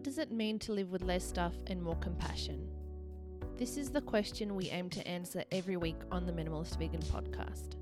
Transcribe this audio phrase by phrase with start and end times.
[0.00, 2.66] What does it mean to live with less stuff and more compassion?
[3.58, 7.74] This is the question we aim to answer every week on the Minimalist Vegan podcast.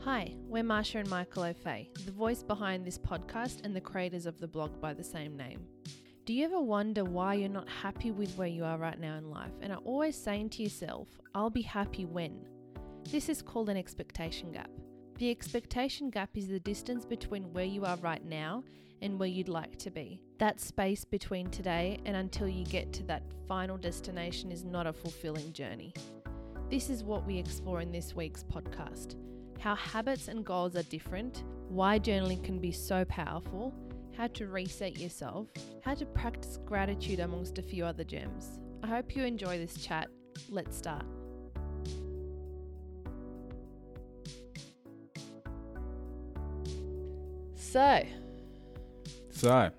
[0.00, 4.38] Hi, we're Maša and Michael Ofei, the voice behind this podcast and the creators of
[4.38, 5.64] the blog by the same name.
[6.26, 9.30] Do you ever wonder why you're not happy with where you are right now in
[9.30, 12.44] life and are always saying to yourself, I'll be happy when?
[13.10, 14.68] This is called an expectation gap.
[15.18, 18.64] The expectation gap is the distance between where you are right now
[19.00, 20.20] and where you'd like to be.
[20.38, 24.92] That space between today and until you get to that final destination is not a
[24.92, 25.94] fulfilling journey.
[26.68, 29.14] This is what we explore in this week's podcast
[29.60, 33.72] how habits and goals are different, why journaling can be so powerful,
[34.14, 35.46] how to reset yourself,
[35.80, 38.58] how to practice gratitude amongst a few other gems.
[38.82, 40.08] I hope you enjoy this chat.
[40.50, 41.06] Let's start.
[47.74, 48.04] So,
[49.30, 49.72] So,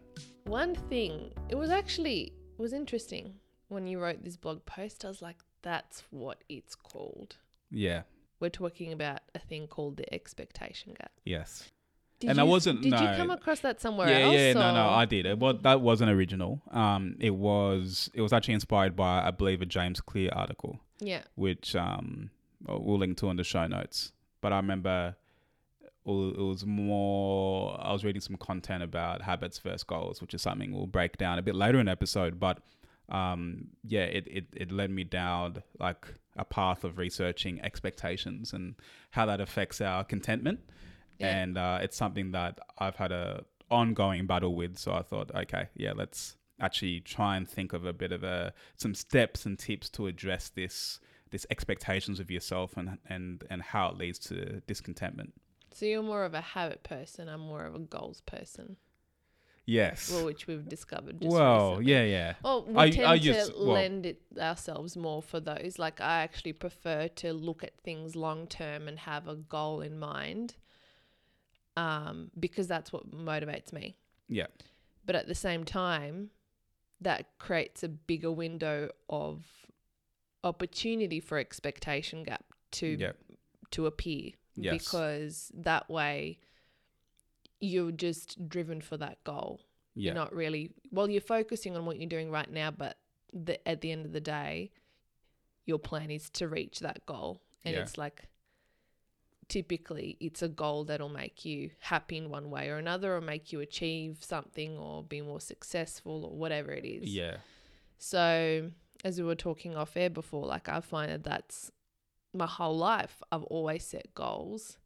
[0.43, 3.35] one thing, it was actually it was interesting
[3.69, 5.05] when you wrote this blog post.
[5.05, 7.37] I was like, that's what it's called.
[7.71, 8.01] yeah,
[8.41, 11.13] We're talking about a thing called the expectation gap.
[11.23, 11.71] yes.
[12.19, 14.33] Did And you, I wasn't- Did you come across that somewhere yeah, else?
[14.35, 15.25] yeah, no, no, I did.
[15.25, 16.61] It was that wasn't original.
[16.71, 21.21] Um, it was it was actually inspired by I believe a James Clear article, yeah,
[21.35, 22.29] which um
[22.67, 24.11] we'll link to in the show notes.
[24.41, 25.15] But I remember
[26.05, 27.79] it was more.
[27.81, 31.39] I was reading some content about habits versus goals, which is something we'll break down
[31.39, 32.39] a bit later in the episode.
[32.39, 32.59] But
[33.09, 36.05] um, yeah, it, it it led me down like
[36.37, 38.75] a path of researching expectations and
[39.11, 40.59] how that affects our contentment.
[41.19, 41.37] Yeah.
[41.37, 44.77] And uh, it's something that I've had a ongoing battle with.
[44.77, 48.53] So I thought, okay, yeah, let's actually try and think of a bit of a
[48.75, 50.99] some steps and tips to address this
[51.31, 55.33] this expectations of yourself and and and how it leads to discontentment.
[55.75, 57.27] So you're more of a habit person.
[57.27, 58.77] I'm more of a goals person.
[59.65, 60.09] Yes.
[60.09, 61.19] Well, which we've discovered.
[61.19, 61.91] Just Well, recently.
[61.91, 62.35] yeah, yeah.
[62.41, 65.77] Well, we I- tend I to just- well- lend it ourselves more for those.
[65.77, 69.99] Like I actually prefer to look at things long term and have a goal in
[69.99, 70.55] mind,
[71.75, 73.97] um, because that's what motivates me.
[74.29, 74.47] Yeah.
[75.05, 76.31] But at the same time,
[77.01, 79.67] that creates a bigger window of
[80.41, 82.95] opportunity for expectation gap to
[83.71, 84.77] to appear Yes.
[84.83, 86.39] because that way
[87.59, 89.61] you're just driven for that goal.
[89.95, 90.07] Yeah.
[90.07, 91.09] You're not really well.
[91.09, 92.97] You're focusing on what you're doing right now, but
[93.33, 94.71] the, at the end of the day,
[95.65, 97.81] your plan is to reach that goal, and Yeah.
[97.81, 98.27] it's like
[99.47, 103.51] typically it's a goal that'll make you happy in one way or another, or make
[103.51, 107.13] you achieve something, or be more successful, or whatever it is.
[107.13, 107.37] Yeah.
[107.97, 108.71] So,
[109.03, 111.71] as we were talking off air before, like I find that that's
[112.35, 113.21] my whole life.
[113.31, 114.77] I've always set goals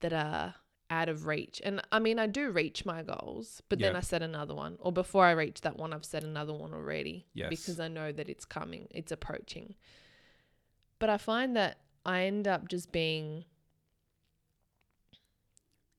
[0.00, 0.54] that are
[0.90, 1.60] out of reach.
[1.64, 3.98] And I mean, I do reach my goals, but then Yeah.
[3.98, 4.76] I set another one.
[4.80, 7.48] Or before I reach that one, I've set another one already Yes.
[7.50, 9.74] because I know that it's coming, it's approaching.
[10.98, 13.44] But I find that I end up just being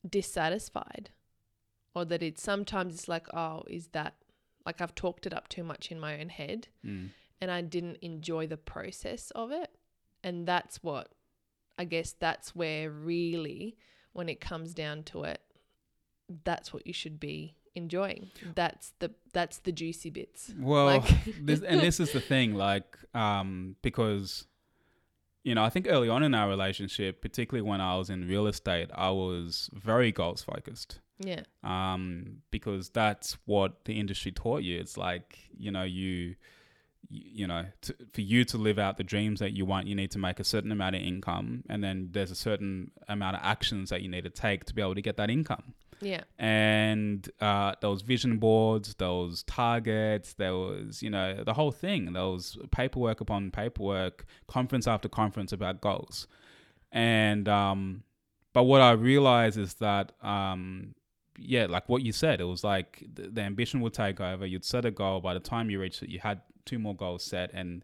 [0.07, 1.11] dissatisfied
[1.95, 4.15] or that it's sometimes it's like, oh, is that
[4.65, 7.09] like I've talked it up too much in my own head Mm.
[7.41, 9.75] and I didn't enjoy the process of it.
[10.23, 11.09] And that's what
[11.77, 13.75] I guess that's where really,
[14.13, 15.41] when it comes down to it,
[16.43, 18.29] that's what you should be enjoying.
[18.55, 20.51] That's the that's the juicy bits.
[20.57, 24.45] Well, Like- this, and this is the thing, like, um, because,
[25.43, 28.47] you know, I think early on in our relationship, particularly when I was in real
[28.47, 30.99] estate, I was very goals focused.
[31.19, 31.41] Yeah.
[31.63, 34.79] um, because that's what the industry taught you.
[34.79, 36.35] It's like you know you
[37.09, 40.11] you, know to, for you to live out the dreams that you want, you need
[40.11, 43.89] to make a certain amount of income, and then there's a certain amount of actions
[43.89, 45.73] that you need to take to be able to get that income.
[46.01, 46.21] Yeah.
[46.37, 51.71] And uh, there was vision boards, there was targets, there was you know the whole
[51.71, 52.13] thing.
[52.13, 56.27] There was paperwork upon paperwork, conference after conference about goals,
[56.91, 58.03] and um,
[58.53, 60.93] but what I realize is that um,
[61.37, 64.45] yeah, like what you said, it was like the, the ambition would take over.
[64.45, 65.19] You'd set a goal.
[65.21, 67.83] By the time you reached it, you had two more goals set, and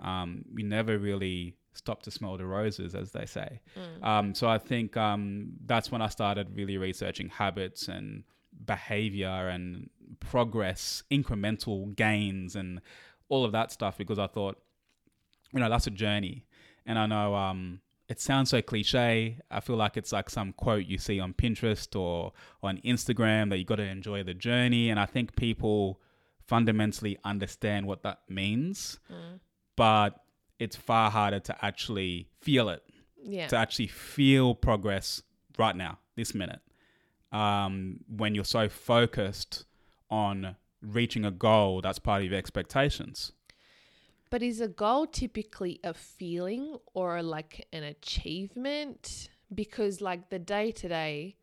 [0.00, 3.60] um, you never really stopped to smell the roses, as they say.
[4.02, 8.24] Um, so I think um, that's when I started really researching habits and
[8.66, 9.88] behavior and
[10.20, 12.80] progress, incremental gains, and
[13.28, 14.58] all of that stuff because I thought,
[15.52, 16.44] you know, that's a journey.
[16.84, 19.38] And I know um, it sounds so cliche.
[19.50, 22.32] I feel like it's like some quote you see on Pinterest or
[22.62, 24.88] on Instagram that you got to enjoy the journey.
[24.90, 26.00] And I think people
[26.46, 28.98] fundamentally understand what that means,
[29.76, 30.24] but
[30.58, 32.82] it's far harder to actually feel it,
[33.22, 33.46] Yeah.
[33.48, 35.22] to actually feel progress
[35.58, 36.60] right now, this minute,
[37.32, 39.66] um, when you're so focused
[40.10, 43.32] on reaching a goal that's part of your expectations.
[44.30, 49.30] But is a goal typically a feeling or like an achievement?
[49.54, 51.36] Because, like, the day to day,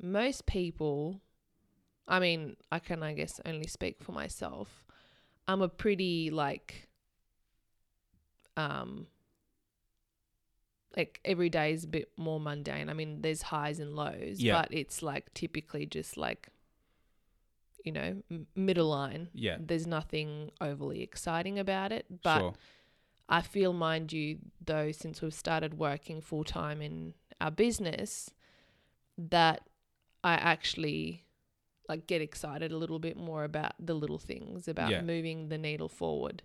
[0.00, 1.20] most people,
[2.06, 4.84] I mean, I can, I guess, only speak for myself.
[5.48, 6.88] I'm a pretty, like,
[8.56, 9.08] um,
[10.96, 12.88] like every day is a bit more mundane.
[12.88, 14.62] I mean, there's highs and lows, Yeah.
[14.62, 16.48] but it's like typically just like,
[17.86, 18.22] you know,
[18.54, 19.28] middle line.
[19.32, 19.56] Yeah.
[19.60, 22.54] There's nothing overly exciting about it, but sure.
[23.28, 28.30] I feel, mind you, though, since we've started working full time in our business,
[29.16, 29.62] that
[30.22, 31.24] I actually
[31.88, 35.02] like get excited a little bit more about the little things, about Yeah.
[35.02, 36.42] moving the needle forward.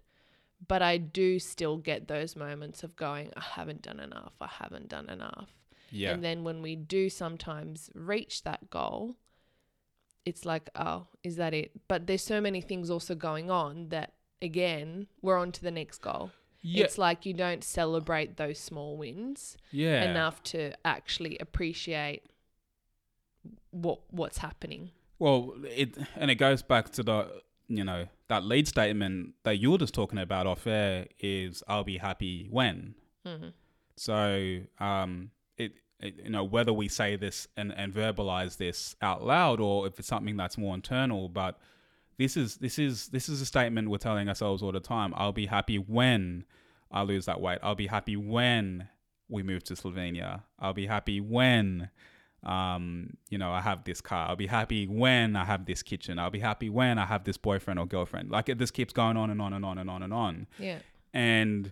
[0.68, 4.90] But I do still get those moments of going, I haven't done enough, I haven't
[4.90, 5.50] done enough.
[5.90, 6.12] Yeah.
[6.12, 9.16] And then when we do sometimes reach that goal,
[10.26, 11.72] it's like, oh, is that it?
[11.88, 16.00] But there's so many things also going on that, again, we're on to the next
[16.00, 16.32] goal.
[16.62, 16.84] yeah.
[16.84, 20.04] It's like you don't celebrate those small wins yeah.
[20.04, 22.24] enough to actually appreciate
[23.72, 24.92] what what's happening.
[25.18, 29.72] Well, it and it goes back to the you know that lead statement that you
[29.72, 32.96] were just talking about off air is I'll be happy when.
[33.26, 33.50] Mm-hmm.
[33.96, 39.24] So um, it, it you know whether we say this and, and verbalize this out
[39.24, 41.60] loud or if it's something that's more internal, but
[42.18, 45.14] this is this is this is a statement we're telling ourselves all the time.
[45.16, 46.46] I'll be happy when
[46.92, 47.60] I lose that weight.
[47.64, 48.88] I'll be happy when
[49.30, 50.44] we move to Slovenia.
[50.60, 51.90] I'll be happy when
[52.44, 54.30] um, you know, I have this car.
[54.30, 56.18] I'll be happy when I have this kitchen.
[56.18, 58.32] I'll be happy when I have this boyfriend or girlfriend.
[58.32, 60.48] Like it just keeps going on and on and on and on and on.
[60.58, 60.80] Yeah.
[61.14, 61.72] And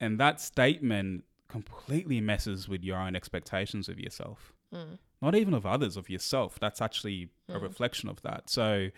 [0.00, 4.52] and that statement completely messes with your own expectations of yourself.
[4.74, 4.98] Mm.
[5.22, 6.58] Not even of others, of yourself.
[6.60, 7.62] That's actually a Mm.
[7.62, 8.50] reflection of that.
[8.50, 8.88] So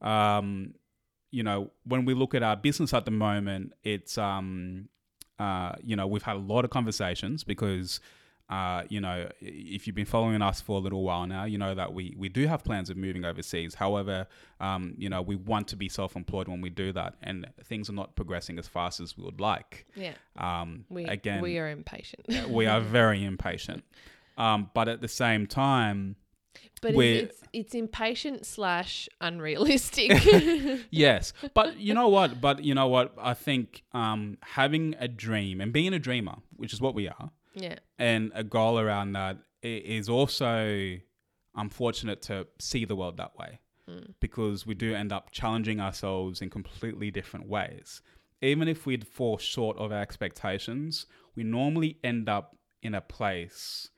[0.00, 0.74] um,
[1.32, 4.88] you know, when we look at our business at the moment, it's um
[5.38, 8.00] uh, you know, we've had a lot of conversations because
[8.48, 11.74] uh, you know, if you've been following us for a little while now, you know
[11.74, 13.74] that we, we do have plans of moving overseas.
[13.74, 14.28] However,
[14.60, 17.94] um, you know, we want to be self-employed when we do that, and things are
[17.94, 19.86] not progressing as fast as we would like.
[19.96, 20.14] Yeah.
[20.36, 22.26] Um, We again, we are impatient.
[22.48, 23.82] we are very impatient,
[24.38, 26.14] um, but at the same time,
[26.80, 30.12] but it's, it's it's impatient slash unrealistic.
[30.90, 32.40] yes, but you know what?
[32.40, 33.12] But you know what?
[33.18, 37.30] I think um, having a dream and being a dreamer, which is what we are,
[37.56, 37.78] yeah.
[37.98, 40.98] and a goal around that is also
[41.56, 43.58] unfortunate to see the world that way
[43.88, 44.14] Mm.
[44.18, 48.02] because we do end up challenging ourselves in completely different ways.
[48.42, 51.06] Even if we'd fall short of our expectations,
[51.36, 53.90] we normally end up in a place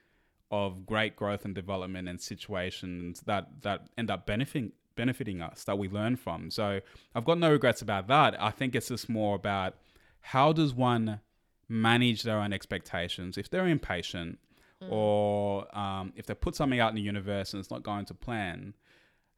[0.50, 5.78] of great growth and development and situations that, that end up benefiting benefiting us that
[5.78, 6.50] we learn from.
[6.50, 6.81] So
[7.14, 8.38] I've got no regrets about that.
[8.43, 9.76] I think it's just more about
[10.20, 11.20] how does one
[11.68, 13.36] manage their own expectations.
[13.38, 14.38] If they're impatient
[14.90, 18.14] or um, if they put something out in the universe and it's not going to
[18.14, 18.74] plan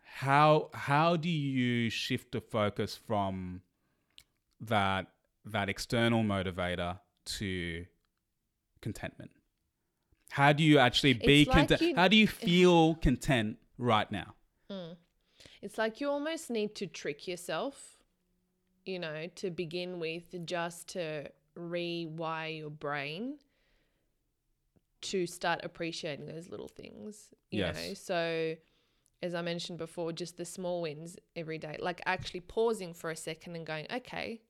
[0.02, 3.62] how how do you shift the focus from
[4.60, 5.06] that
[5.46, 7.86] that external motivator to
[8.82, 9.30] contentment?
[10.30, 11.80] How do you actually be like content?
[11.80, 14.34] you- how do you feel content right now?
[14.70, 14.96] Mm.
[15.62, 17.96] It's like you almost need to trick yourself,
[18.84, 23.38] you know, to begin with, just to rewire your brain
[25.02, 27.76] to start appreciating those little things, you Yes.
[27.76, 27.94] know.
[27.94, 28.56] So,
[29.22, 33.16] as I mentioned before, just the small wins every day, like actually pausing for a
[33.16, 34.42] second and going, okay,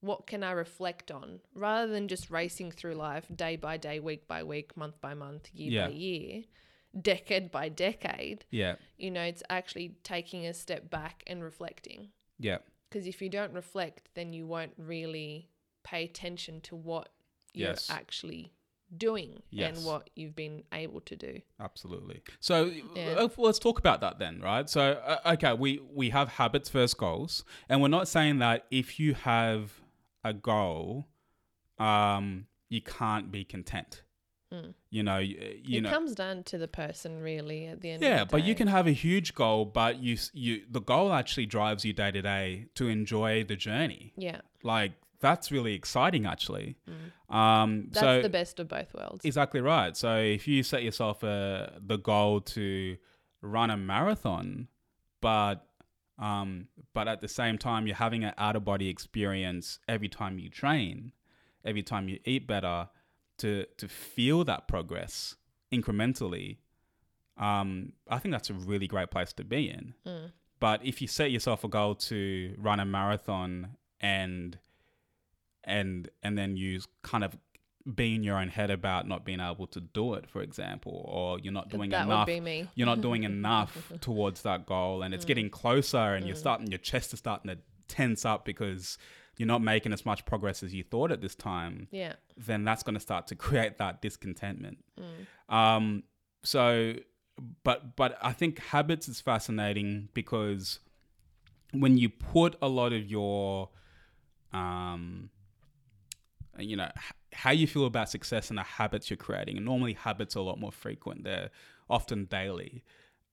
[0.00, 4.26] what can I reflect on rather than just racing through life day by day, week
[4.28, 5.86] by week, month by month, year Yeah.
[5.86, 6.44] by year,
[7.00, 12.08] decade by decade yeah you know, it's actually taking a step back and reflecting.
[12.38, 15.48] yeah Because if you don't reflect, then you won't really
[15.84, 17.10] pay attention to what
[17.52, 18.52] you're actually
[18.96, 19.76] doing Yes.
[19.76, 21.40] and what you've been able to do.
[21.60, 22.22] Absolutely.
[22.40, 22.64] So
[22.94, 23.14] Yeah.
[23.20, 24.68] uh, let's talk about that then, right?
[24.68, 28.98] So uh, okay, we we have habits first goals, and we're not saying that if
[29.00, 29.80] you have
[30.22, 31.06] a goal,
[31.78, 34.02] um, you can't be content.
[34.52, 34.74] Mm.
[34.90, 35.90] You know, you, you it know.
[35.90, 38.68] comes down to the person, really, at the end yeah, of the but you can
[38.68, 42.66] have a huge goal, but you you the goal actually drives you day to day
[42.74, 44.12] to enjoy the journey.
[44.16, 44.92] Yeah, Like
[45.24, 46.76] that's really exciting, actually.
[46.86, 47.34] Mm.
[47.34, 49.24] Um, that's so the best of both worlds.
[49.24, 49.96] Exactly right.
[49.96, 52.98] So if you set yourself uh, the goal to
[53.40, 54.68] run a marathon,
[55.22, 55.66] but
[56.18, 60.38] um, but at the same time you're having an out of body experience every time
[60.38, 61.12] you train,
[61.64, 62.90] every time you eat better,
[63.38, 65.36] to to feel that progress
[65.72, 66.58] incrementally,
[67.38, 69.94] um, I think that's a really great place to be in.
[70.06, 70.32] Mm.
[70.60, 74.58] but if you set yourself a goal to run a marathon and
[75.64, 77.36] and and then you kind of
[77.94, 81.38] be in your own head about not being able to do it, for example, or
[81.40, 82.26] you're not doing that enough.
[82.26, 82.66] would be me.
[82.74, 86.38] You're not doing enough towards that goal, and it's getting closer, and you're Mm.
[86.38, 86.66] starting.
[86.68, 88.96] Your chest is starting to tense up because
[89.36, 91.88] you're not making as much progress as you thought at this time.
[91.90, 92.14] Yeah.
[92.38, 94.78] Then that's going to start to create that discontentment.
[94.98, 95.54] Mm.
[95.54, 96.02] Um,
[96.42, 96.94] so,
[97.64, 100.78] but but I think habits is fascinating because
[101.72, 103.68] when you put a lot of your,
[104.52, 105.30] um,
[106.58, 106.90] you know,
[107.32, 110.42] how you feel about success and the habits you're creating, and normally habits are a
[110.42, 111.24] lot more frequent.
[111.24, 111.50] They're
[111.88, 112.84] often daily.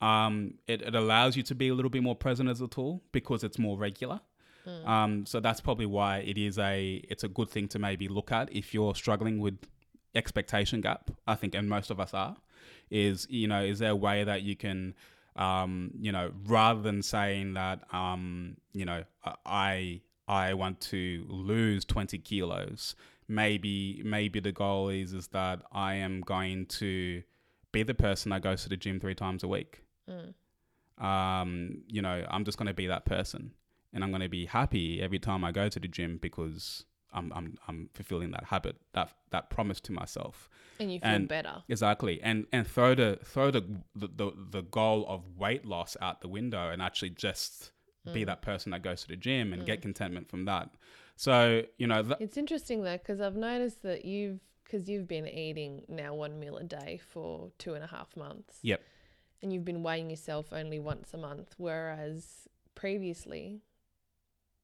[0.01, 3.03] Um, it, it allows you to be a little bit more present as a tool
[3.11, 4.21] because it's more regular.
[4.85, 8.31] Um, so that's probably why it is a it's a good thing to maybe look
[8.31, 9.57] at if you're struggling with
[10.13, 11.11] expectation gap.
[11.27, 12.35] I think, and most of us are.
[12.89, 14.93] Is you know, is there a way that you can,
[15.35, 19.03] um, you know, rather than saying that, um, you know,
[19.45, 22.95] I I want to lose twenty kilos,
[23.27, 27.23] maybe maybe the goal is is that I am going to
[27.71, 29.81] be the person that goes to the gym three times a week.
[30.09, 30.33] Mm.
[31.03, 33.51] Um, you know, I'm just going to be that person,
[33.93, 37.31] and I'm going to be happy every time I go to the gym because I'm
[37.33, 40.49] I'm I'm fulfilling that habit, that that promise to myself.
[40.79, 41.63] And you feel And- better.
[41.69, 43.61] Exactly, and and throw the throw the
[43.95, 47.71] the, the, the goal of weight loss out the window, and actually just
[48.07, 48.13] Mm.
[48.13, 50.69] be that person that goes to the gym and get contentment from that.
[51.15, 55.27] So you know, th- It's interesting though, because I've noticed that you've, because you've been
[55.27, 58.57] eating now one meal a day for two and a half months.
[58.63, 58.81] Yep.
[59.43, 63.61] And you've been weighing yourself only once a month, whereas previously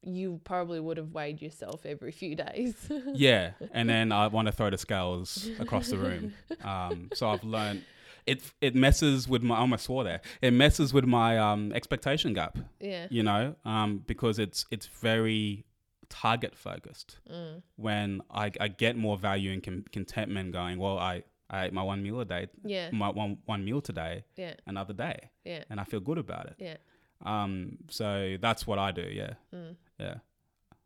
[0.04, 2.76] you probably would have weighed yourself every few days.
[3.14, 6.34] yeah, and then I want to throw the scales across the room.
[6.64, 7.84] Um, so I've learned
[8.28, 8.44] it.
[8.62, 9.56] It messes with my.
[9.56, 10.22] I almost swore there.
[10.42, 12.58] It messes with my um, expectation gap.
[12.80, 13.08] yeah.
[13.10, 15.66] You know, um, because it's it's very
[16.10, 17.18] target focused.
[17.32, 17.62] Mm.
[17.76, 21.82] When I, I get more value and con- contentment, going well, I I ate my
[21.84, 22.90] one meal a day, Yeah.
[22.92, 24.54] my one one meal today, Yeah.
[24.66, 25.64] another day, Yeah.
[25.70, 26.56] and I feel good about it.
[26.60, 26.78] Yeah.
[27.26, 29.02] Um, so that's what I do.
[29.22, 29.76] Yeah, Mm.
[30.00, 30.16] yeah.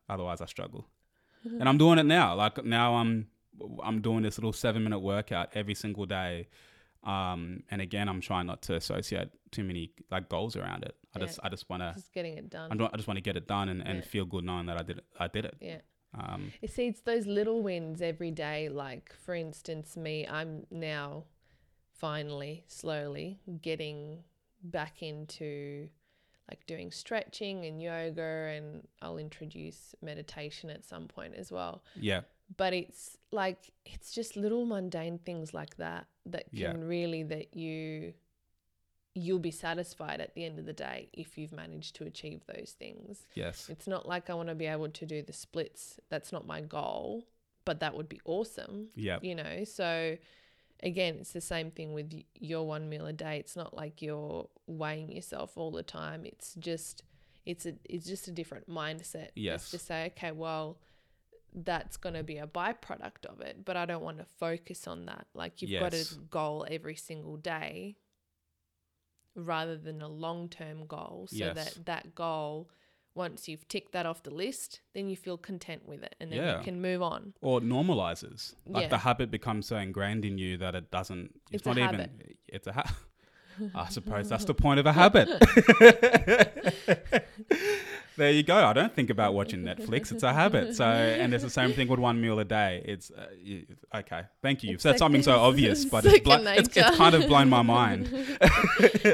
[0.07, 0.87] Otherwise, I struggle,
[1.43, 2.35] and I'm doing it now.
[2.35, 3.27] Like now, I'm
[3.83, 6.47] I'm doing this little seven minute workout every single day.
[7.03, 10.95] Um, and again, I'm trying not to associate too many like goals around it.
[11.15, 11.25] I Yeah.
[11.25, 12.71] just I just want to Just getting it done.
[12.71, 14.05] I, don't, I just want to get it done and, and Yeah.
[14.05, 15.05] feel good knowing that I did it.
[15.19, 15.55] I did it.
[15.61, 15.79] yeah.
[16.13, 18.69] Um, You see, it's those little wins every day.
[18.69, 21.23] Like, for instance, me, I'm now
[21.93, 24.23] finally, slowly getting
[24.63, 25.89] back into
[26.49, 28.21] like doing stretching and yoga,
[28.55, 31.81] and I'll introduce meditation at some point as well.
[31.95, 32.21] yeah,
[32.57, 36.73] But it's like, it's just little mundane things like that that can Yeah.
[36.77, 38.13] really, that you.
[39.13, 42.75] You'll be satisfied at the end of the day if you've managed to achieve those
[42.79, 43.27] things.
[43.33, 45.99] yes, It's not like I want to be able to do the splits.
[46.07, 47.25] That's not my goal,
[47.65, 49.65] but that would be awesome, yeah, you know?
[49.65, 50.15] So,
[50.81, 53.37] again, it's the same thing with your one meal a day.
[53.37, 56.25] It's not like you're weighing yourself all the time.
[56.25, 57.03] It's just,
[57.45, 59.31] it's a, it's just a different mindset.
[59.35, 59.63] Yes.
[59.63, 60.77] It's to say, okay, well,
[61.53, 65.05] that's going to be a byproduct of it, but I don't want to focus on
[65.07, 65.27] that.
[65.33, 67.97] Like you've got a goal every single day
[69.35, 71.55] rather than a long-term goal so Yes.
[71.55, 72.69] that that goal
[73.15, 76.39] once you've ticked that off the list then you feel content with it and then
[76.39, 76.57] Yeah.
[76.57, 78.55] you can move on or normalizes.
[78.65, 78.87] Like Yeah.
[78.89, 81.31] the habit becomes so ingrained in you that it doesn't.
[81.51, 81.89] It's, It's not even.
[81.91, 82.37] habit.
[82.47, 82.73] It's a.
[82.73, 82.97] Ha-
[83.75, 85.27] I suppose that's the point of a habit.
[88.17, 88.55] there you go.
[88.65, 90.11] I don't think about watching Netflix.
[90.11, 90.75] It's a habit.
[90.75, 92.83] So, and it's the same thing with one meal a day.
[92.85, 94.23] It's uh, you- okay.
[94.41, 94.73] Thank you.
[94.75, 98.09] It's said something so obvious, but it's, blo- it's, it's kind of blown my mind.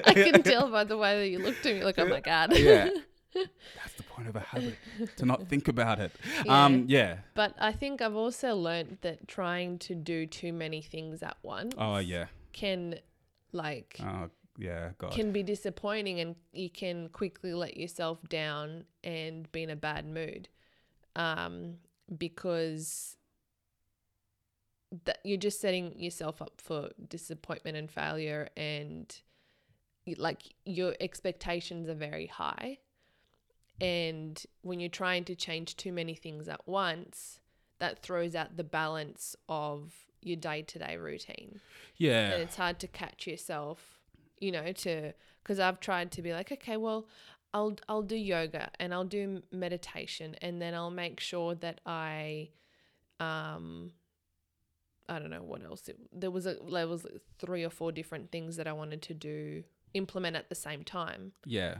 [0.05, 2.57] i can tell by the way that you looked at me like oh my god
[2.57, 2.89] yeah.
[3.33, 4.75] That's the point of a habit
[5.17, 6.11] to not think about it.
[6.47, 7.17] Um, yeah.
[7.35, 11.73] but i think i've also learned that trying to do too many things at once
[11.77, 12.25] Oh yeah.
[12.53, 12.95] can
[13.51, 14.89] like Oh yeah.
[14.97, 15.11] God.
[15.11, 20.05] can be disappointing and you can quickly let yourself down and be in a bad
[20.05, 20.49] mood
[21.15, 21.75] um,
[22.17, 23.17] because
[25.05, 29.21] that you're just setting yourself up for disappointment and failure and
[30.17, 32.77] like your expectations are very high
[33.81, 37.41] and when you're trying to change too many things at once
[37.79, 41.59] that throws out the balance of your day-to-day routine
[41.97, 42.31] yeah.
[42.31, 43.96] and it's hard to catch yourself,
[44.39, 45.13] you know, to
[45.43, 47.07] because I've tried to be like, okay, well,
[47.53, 52.49] I'll I'll do yoga and I'll do meditation and then I'll make sure that I,
[53.19, 53.91] um,
[55.09, 55.87] I don't know what else.
[55.87, 57.05] It, there was a there was
[57.39, 59.63] three or four different things that I wanted to do
[59.93, 61.77] implement at the same time, Yeah.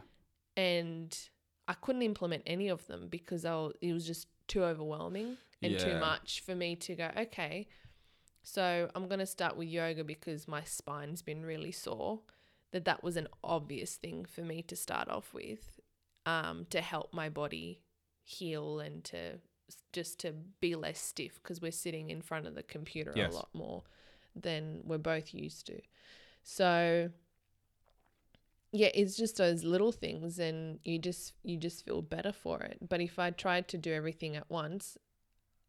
[0.56, 1.16] and
[1.68, 5.78] I couldn't implement any of them because I was, it was just too overwhelming and
[5.78, 7.68] too much for me to go, okay,
[8.44, 12.22] so I'm going to start with yoga because my spine's been really sore.
[12.72, 15.80] That that was an obvious thing for me to start off with
[16.26, 17.82] um, to help my body
[18.24, 19.40] heal and to
[19.94, 23.32] just to be less stiff because we're sitting in front of the computer Yes.
[23.32, 23.84] a lot more
[24.36, 25.82] than we're both used to.
[26.44, 27.10] So
[28.72, 32.78] yeah, it's just those little things and you just you just feel better for it.
[32.88, 34.98] But if I tried to do everything at once,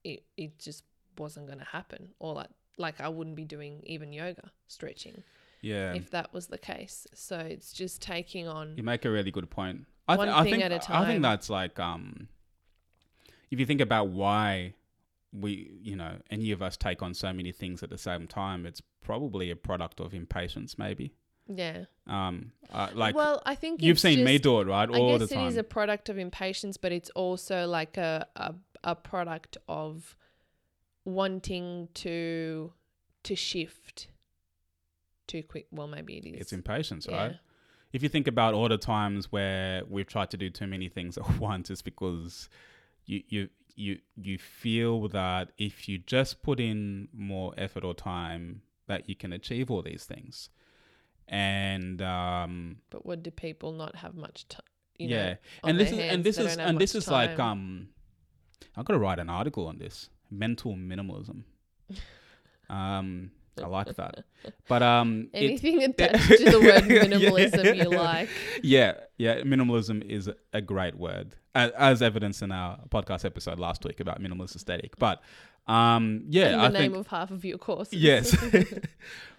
[0.05, 0.85] it it just
[1.19, 2.11] wasn't going to happen.
[2.19, 5.23] Or like like I wouldn't be doing even yoga, stretching
[5.60, 5.94] Yeah.
[5.94, 7.06] if that was the case.
[7.14, 9.86] So it's just taking on You make a really good point.
[10.06, 11.02] I, One I thing think at a I time.
[11.02, 12.28] I think that's like um,
[13.50, 14.74] if you think about why
[15.32, 18.64] we, you know, any of us take on so many things at the same time,
[18.66, 21.12] it's probably a product of impatience, maybe.
[21.46, 21.84] yeah.
[22.06, 25.28] Um, uh, like well, I think you've seen me do it, right, I all guess
[25.28, 25.46] the time.
[25.48, 30.16] is a product of impatience, but it's also like a, a a product of
[31.04, 32.72] wanting to
[33.24, 34.08] to shift
[35.28, 35.66] too quick.
[35.70, 36.40] Well, maybe it is.
[36.40, 37.16] it's impatience, yeah.
[37.16, 37.37] right?
[37.92, 41.16] If you think about all the times where we've tried to do too many things
[41.16, 42.49] at once, it's because
[43.06, 48.62] you you you you feel that if you just put in more effort or time,
[48.88, 50.50] that you can achieve all these things.
[51.28, 54.62] And um, But would do people not have much time?
[54.99, 57.38] You yeah, know, and this is and this is don't have and this is like
[57.38, 57.90] um,
[58.76, 61.44] I've got to write an article on this mental minimalism.
[62.70, 63.30] um,
[63.62, 64.24] I like that,
[64.68, 67.04] but um, it- anything attached to the word Yeah.
[67.04, 68.28] minimalism you like.
[68.62, 73.84] yeah, yeah, minimalism is a great word, as, as evidenced in our podcast episode last
[73.84, 74.96] week about minimalist aesthetic.
[74.98, 75.20] But
[75.66, 77.94] um, yeah, in the I name think of half of your courses.
[77.94, 78.36] yes,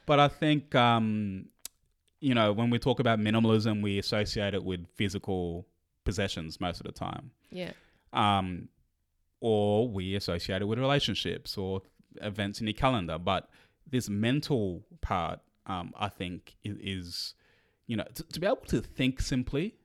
[0.06, 1.46] but I think um,
[2.20, 5.66] you know when we talk about minimalism, we associate it with physical
[6.06, 7.72] possessions most of the time, yeah.
[8.14, 8.68] um,
[9.42, 11.82] or we associate it with relationships or
[12.22, 13.18] events in your calendar.
[13.18, 13.48] But
[13.92, 17.34] this mental part, um, I think, is, is
[17.88, 19.76] you know to, to be able to think simply.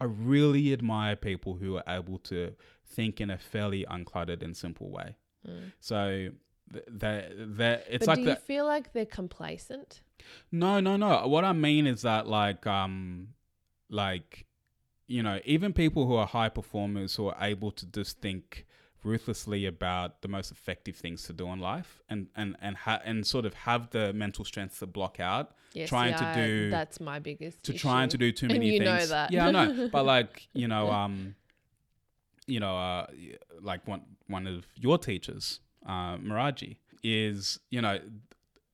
[0.00, 4.90] I really admire people who are able to think in a fairly uncluttered and simple
[4.90, 5.16] way.
[5.48, 5.72] Mm.
[5.80, 6.28] So
[6.72, 8.38] th- that that it's but like do that.
[8.38, 10.02] you feel like they're complacent?
[10.50, 11.26] No, no, no.
[11.26, 13.28] What I mean is that like um
[13.88, 14.46] like
[15.06, 18.66] you know, even people who are high performers who are able to just think
[19.04, 23.26] ruthlessly about the most effective things to do in life and and and ha- and
[23.26, 27.00] sort of have the mental strength to block out Yes, Trying yeah, to do- that's
[27.00, 27.80] my biggest to issue.
[27.80, 28.86] trying to do too And many you things.
[28.86, 29.32] know that.
[29.32, 29.88] Yeah, I know.
[29.92, 31.34] But like, you know, um
[32.46, 33.06] you know, uh
[33.60, 37.98] like one one of your teachers, uh Maharaji, is, you know,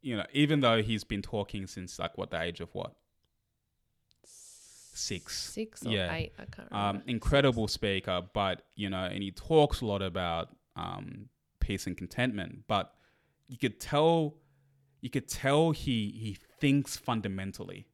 [0.02, 2.92] you know, even though he's been talking since like what the age of what?
[4.92, 5.38] Six.
[5.52, 6.14] six or Yeah.
[6.14, 6.32] eight.
[6.38, 6.98] I can't remember.
[6.98, 11.28] um, incredible speaker, but you know, and he talks a lot about um,
[11.60, 12.64] peace and contentment.
[12.66, 12.92] But
[13.48, 14.36] you could tell,
[15.00, 17.86] you could tell he he thinks fundamentally.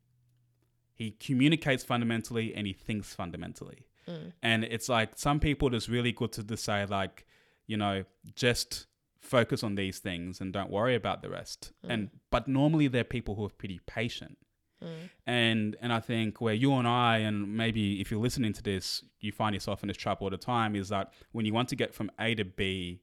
[0.94, 3.86] He communicates fundamentally, and he thinks fundamentally.
[4.08, 4.32] Mm.
[4.42, 7.26] And it's like some people just really good to just say like,
[7.66, 8.04] you know,
[8.34, 8.86] just
[9.20, 11.72] focus on these things and don't worry about the rest.
[11.88, 14.38] And but normally they're people who are pretty patient
[14.86, 15.10] Mm.
[15.26, 19.02] and and I think where you and I and maybe if you're listening to this,
[19.20, 21.76] you find yourself in this trap all the time is that when you want to
[21.76, 23.00] get from A to B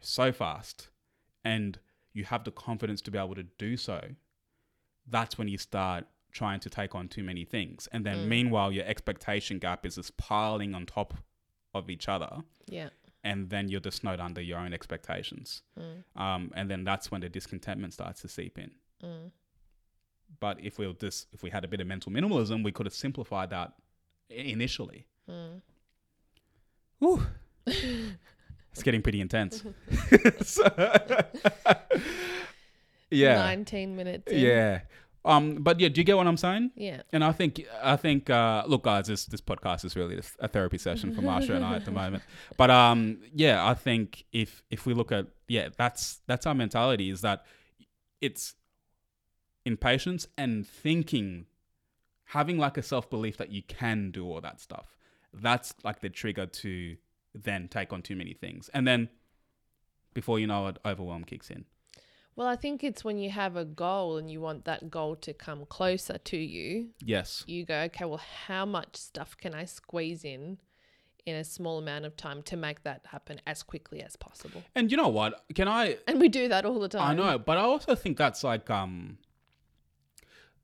[0.00, 0.88] so fast,
[1.44, 1.78] and
[2.12, 4.00] you have the confidence to be able to do so,
[5.08, 8.28] that's when you start trying to take on too many things, and then Mm.
[8.28, 11.14] meanwhile your expectation gap is just piling on top
[11.74, 12.88] of each other, Yeah.
[13.22, 16.04] and then you're just snowed under your own expectations, Mm.
[16.16, 18.70] um, and then that's when the discontentment starts to seep in.
[19.02, 19.30] Mm.
[20.40, 22.86] But if we were just if we had a bit of mental minimalism, we could
[22.86, 23.72] have simplified that
[24.30, 25.06] initially.
[25.28, 25.60] Mm.
[28.72, 29.62] It's getting pretty intense.
[30.44, 30.64] So-
[33.10, 34.32] yeah, Nineteen minutes.
[34.32, 34.38] In.
[34.40, 34.80] yeah.
[35.24, 36.72] Um, but yeah, do you get what I'm saying?
[36.74, 37.02] Yeah.
[37.12, 40.78] And I think I think uh, look, guys, this this podcast is really a therapy
[40.78, 42.22] session for Maša and I at the moment.
[42.56, 47.10] But um, yeah, I think if if we look at yeah, that's that's our mentality
[47.10, 47.44] is that
[48.20, 48.54] it's
[49.64, 51.46] impatience and thinking,
[52.26, 54.96] having like a self belief that you can do all that stuff.
[55.32, 56.96] That's like the trigger to
[57.34, 59.08] then take on too many things, and then
[60.14, 61.64] before you know it, overwhelm kicks in.
[62.36, 65.34] Well, I think it's when you have a goal and you want that goal to
[65.34, 67.44] come closer to you, Yes.
[67.46, 70.58] you go, okay, well, how much stuff can I squeeze in
[71.26, 74.62] in a small amount of time to make that happen as quickly as possible?
[74.74, 75.44] And you know what?
[75.54, 77.02] Can I And we do that all the time.
[77.02, 79.18] I know, but I also think that's like um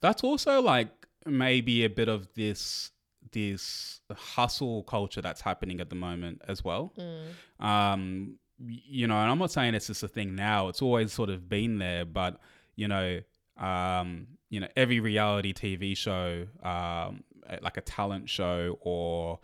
[0.01, 0.89] that's also like
[1.27, 2.91] maybe a bit of this
[3.33, 6.93] this hustle culture that's happening at the moment as well.
[6.99, 7.65] Mm.
[7.65, 10.69] Um, you know, and I'm not saying it's just a thing now.
[10.69, 12.41] It's always sort of been there, but
[12.75, 13.21] you know,
[13.59, 17.25] um, you know, every reality TV show, um,
[17.61, 19.41] like a talent show or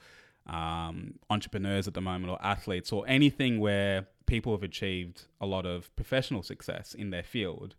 [0.46, 5.66] um, entrepreneurs at the moment or athletes or anything where people have achieved a lot
[5.66, 7.74] of professional success in their field,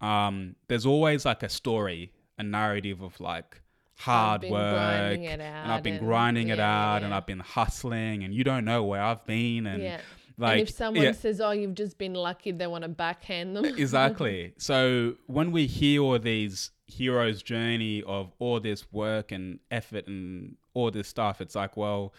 [0.00, 3.60] um, there's always like a story, a narrative of like
[3.98, 7.12] hard work, and I've been grinding it yeah, out, and.
[7.12, 10.00] I've been hustling, and you don't know where I've been, and yeah.
[10.36, 13.64] like and if someone says, "Oh, you've just been lucky," they want to backhand them.
[13.64, 14.54] exactly.
[14.58, 20.56] So when we hear all these heroes' journey of all this work and effort and
[20.74, 22.14] all this stuff, it's like, well,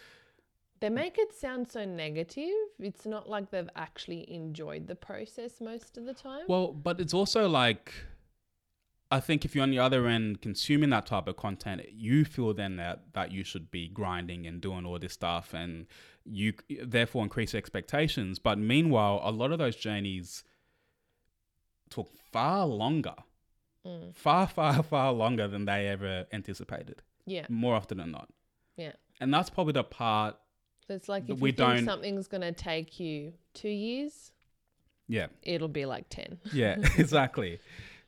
[0.82, 2.54] They make it sound so negative.
[2.80, 6.46] It's not like they've actually enjoyed the process most of the time.
[6.48, 7.94] well, but it's also like.
[9.12, 12.54] I think if you're on the other end consuming that type of content, you feel
[12.54, 15.88] then that, that you should be grinding and doing all this stuff and
[16.26, 18.38] you therefore increase expectations.
[18.38, 20.44] But meanwhile, a lot of those journeys
[21.90, 23.16] took far longer,
[23.86, 24.14] Mm.
[24.14, 28.30] far, far, far longer than they ever anticipated, yeah, more often than not.
[28.78, 28.92] yeah.
[29.20, 30.36] And that's probably the part,
[30.90, 34.32] So it's like if we you don't- something's going to take you two years,
[35.08, 36.40] yeah, it'll be like 10.
[36.52, 37.60] yeah, exactly.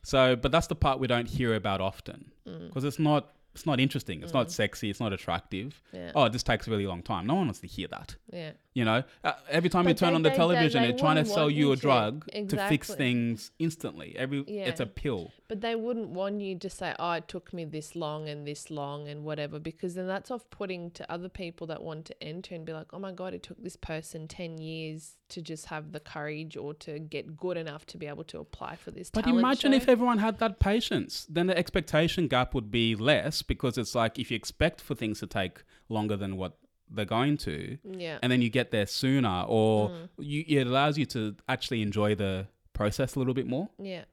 [0.01, 2.67] So, but that's the part we don't hear about often Mm.
[2.69, 4.23] because it's not, it's not interesting.
[4.23, 4.89] It's not sexy.
[4.89, 5.81] It's not attractive.
[5.91, 6.11] Yeah.
[6.15, 7.27] Oh, this takes a really long time.
[7.27, 8.15] No one wants to hear that.
[8.31, 8.51] Yeah.
[8.73, 11.17] You know, uh, every time you turn they- on the they- television, they they're trying
[11.17, 11.81] to sell you a to.
[11.81, 14.15] drug to fix things instantly.
[14.17, 14.65] Every yeah.
[14.67, 15.31] it's a pill.
[15.49, 18.71] But they wouldn't want you to say, oh, it took me this long and this
[18.71, 22.55] long and whatever, because then that's off putting to other people that want to enter
[22.55, 25.91] and be like, oh my God, it took this person 10 years to just have
[25.91, 29.27] the courage or to get good enough to be able to apply for this But
[29.27, 29.77] imagine show.
[29.77, 34.17] if everyone had that patience, then the expectation gap would be less because it's like
[34.19, 36.57] if you expect for things to take longer than what
[36.89, 38.19] they're going to, Yeah.
[38.21, 40.09] and then you get there sooner, or Mm.
[40.19, 43.69] you, it allows you to actually enjoy the process a little bit more.
[43.79, 44.05] Yeah.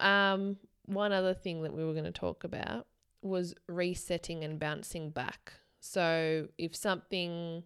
[0.00, 2.86] Um, one other thing that we were going to talk about
[3.22, 5.54] was resetting and bouncing back.
[5.80, 7.64] So if something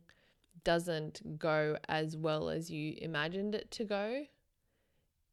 [0.65, 4.27] doesn't go as well as you imagined it to go,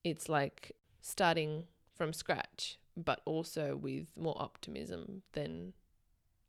[0.03, 0.71] it's like
[1.01, 5.73] starting from scratch, but also with more optimism than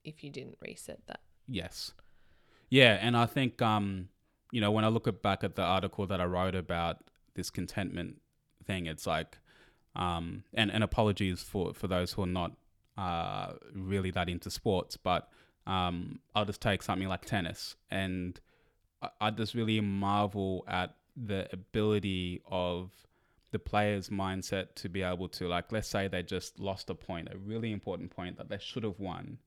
[0.05, 1.21] if you didn't reset that.
[1.49, 1.93] Yes.
[2.71, 4.09] Yeah, and I think um,
[4.51, 6.99] you know, when I look at, back at the article that I wrote about
[7.35, 8.21] this contentment
[8.65, 9.39] thing, it's like
[9.95, 12.53] um and, and apologies for, for those who are not
[12.99, 15.29] uh really that into sports, but
[15.67, 18.39] um I'll just take something like tennis and
[19.03, 22.91] I, I just really marvel at the ability of
[23.53, 27.29] the player's mindset to be able to like let's say they just lost a point,
[27.33, 29.39] a really important point that they should have won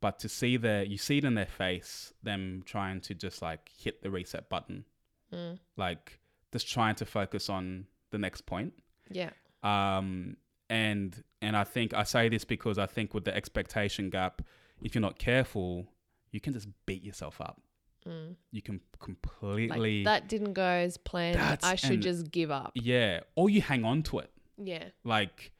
[0.00, 3.68] but to see their you see it in their face them trying to just like
[3.76, 4.84] hit the reset button
[5.32, 5.58] Mm.
[5.76, 6.20] like
[6.52, 8.72] just trying to focus on the next point
[9.10, 9.28] Yeah.
[9.62, 10.36] um
[10.70, 14.40] and and i think i say this because i think with the expectation gap
[14.80, 15.86] if you're not careful
[16.30, 17.60] you can just beat yourself up
[18.08, 18.36] Mm.
[18.50, 21.38] you can Like, completely that didn't go as planned.
[21.62, 22.72] I should and- just give up.
[22.74, 24.88] yeah or you hang on to it Yeah.
[25.04, 25.52] like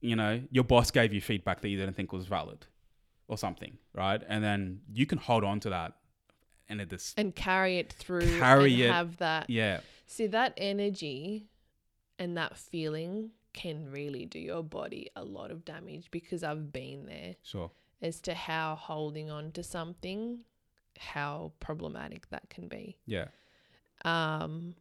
[0.00, 2.66] you know your boss gave you feedback that you didn't think was valid
[3.28, 5.94] or something right and then you can hold on to that
[6.68, 8.90] and it just and carry it through Carry and it.
[8.90, 11.48] have that yeah see that energy
[12.18, 17.06] and that feeling can really do your body a lot of damage because I've been
[17.06, 17.70] there sure
[18.02, 20.40] as to how holding on to something
[20.98, 23.26] how problematic that can be yeah
[24.04, 24.74] um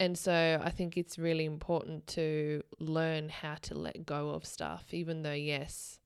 [0.00, 4.86] and so I think it's really important to learn how to let go of stuff
[4.92, 6.00] even though yes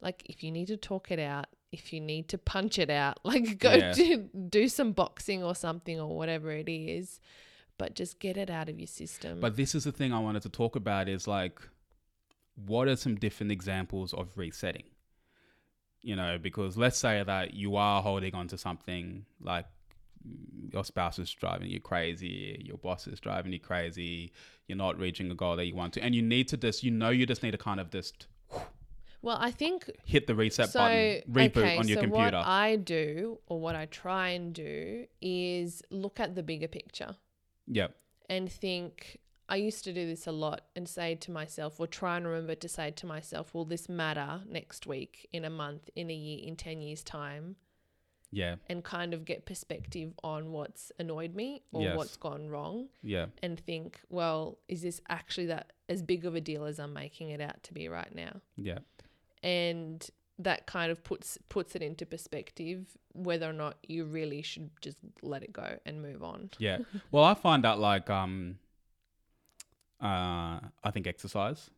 [0.00, 3.18] like if you need to talk it out if you need to punch it out
[3.24, 3.92] like go Yeah.
[3.92, 7.20] do, do some boxing or something or whatever it is
[7.78, 10.42] but just get it out of your system But this is the thing I wanted
[10.42, 11.60] to talk about is like,
[12.66, 14.82] what are some different examples of resetting?
[16.08, 19.66] You know, because let's say that you are holding on to something like
[20.72, 24.32] your spouse is driving you crazy, your boss is driving you crazy,
[24.66, 26.90] you're not reaching a goal that you want to, and you need to just, you
[26.90, 28.26] know, you just need to kind of just
[29.20, 32.38] well I think hit the reset so button, reboot okay, on your so computer.
[32.38, 37.16] what I do or what I try and do is look at the bigger picture
[37.66, 37.94] yep.
[38.30, 39.18] and think
[39.48, 42.54] I used to do this a lot and say to myself, or try and remember
[42.56, 46.40] to say to myself, will this matter next week, in a month, in a year,
[46.46, 47.56] in 10 years' time?
[48.30, 48.56] Yeah.
[48.68, 51.96] And kind of get perspective on what's annoyed me or Yes.
[51.96, 53.26] what's gone wrong Yeah.
[53.42, 57.30] and think, well, is this actually that as big of a deal as I'm making
[57.30, 58.42] it out to be right now?
[58.56, 58.80] Yeah.
[59.42, 60.06] And
[60.40, 64.98] that kind of puts puts it into perspective whether or not you really should just
[65.22, 66.50] let it go and move on.
[66.58, 66.78] Yeah.
[67.10, 68.58] Well, I find that like um
[70.00, 71.70] uh I think exercise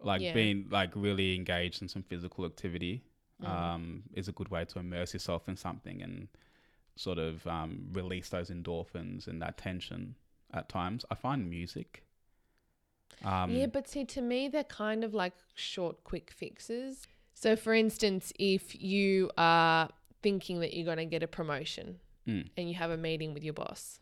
[0.00, 0.32] like Yeah.
[0.34, 3.02] being like really engaged in some physical activity
[3.42, 3.46] Mm.
[3.48, 6.28] um is a good way to immerse yourself in something and
[6.96, 10.16] sort of um release those endorphins and that tension
[10.52, 11.04] at times.
[11.10, 12.02] I find music
[13.24, 17.06] um yeah, but see, to me, they're kind of like short, quick fixes.
[17.34, 19.88] So, for instance, if you are
[20.22, 23.42] thinking that you're going to get a promotion mm, and you have a meeting with
[23.44, 24.00] your boss,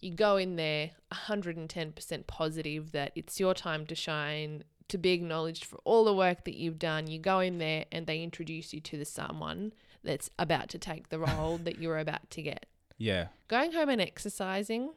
[0.00, 5.64] you go in there 110% positive that it's your time to shine, to be acknowledged
[5.64, 7.06] for all the work that you've done.
[7.06, 9.72] You go in there and they introduce you to the someone
[10.04, 12.66] that's about to take the role that you're about to get.
[12.96, 13.28] yeah.
[13.48, 14.92] Going home and exercising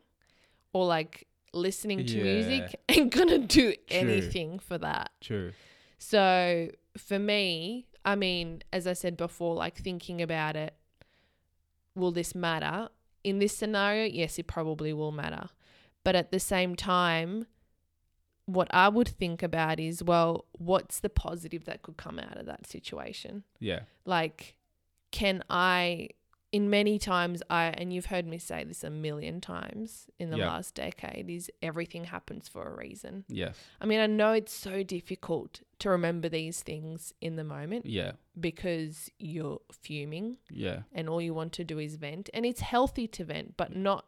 [0.73, 2.23] or like listening to Yeah.
[2.23, 5.11] music ain't gonna do anything for that.
[5.21, 5.51] True.
[5.97, 10.73] So for me, I mean, as I said before, like thinking about it,
[11.95, 12.89] will this matter?
[13.23, 15.49] In this scenario, yes, it probably will matter.
[16.03, 17.45] But at the same time,
[18.45, 22.45] what I would think about is, well, what's the positive that could come out of
[22.47, 23.43] that situation?
[23.59, 23.81] Yeah.
[24.05, 24.55] Like,
[25.11, 26.09] can I,
[26.51, 30.37] in many times, I, and you've heard me say this a million times in the
[30.37, 30.47] Yeah.
[30.47, 33.23] last decade, is everything happens for a reason.
[33.29, 33.57] Yes.
[33.79, 38.13] I mean, I know it's so difficult to remember these things in the moment Yeah.
[38.37, 40.83] because you're fuming Yeah.
[40.91, 42.29] and all you want to do is vent.
[42.33, 44.05] And it's healthy to vent, but not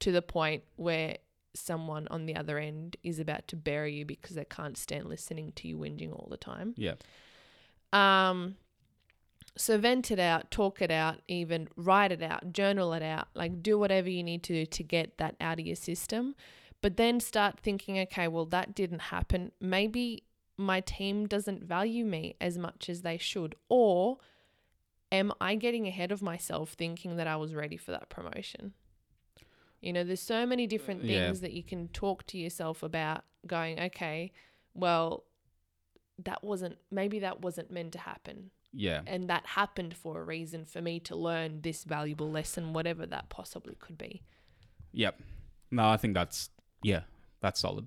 [0.00, 1.18] to the point where
[1.54, 5.52] someone on the other end is about to bury you because they can't stand listening
[5.52, 6.74] to you whinging all the time.
[6.78, 6.94] Yeah.
[7.92, 8.56] Um,
[9.56, 13.62] so vent it out, talk it out, even write it out, journal it out, like
[13.62, 16.34] do whatever you need to do to get that out of your system.
[16.82, 19.52] But then start thinking, okay, well, that didn't happen.
[19.60, 20.24] Maybe
[20.56, 23.54] my team doesn't value me as much as they should.
[23.68, 24.18] Or
[25.10, 28.74] am I getting ahead of myself thinking that I was ready for that promotion?
[29.80, 31.26] You know, there's so many different uh, Yeah.
[31.26, 34.32] things that you can talk to yourself about going, okay,
[34.74, 35.24] well,
[36.24, 39.02] that wasn't, maybe that wasn't meant to happen Yeah.
[39.06, 43.28] and that happened for a reason for me to learn this valuable lesson whatever that
[43.28, 44.22] possibly could be
[44.92, 45.20] Yep.
[45.70, 46.50] No, I think that's
[46.82, 47.00] yeah,
[47.40, 47.86] that's solid.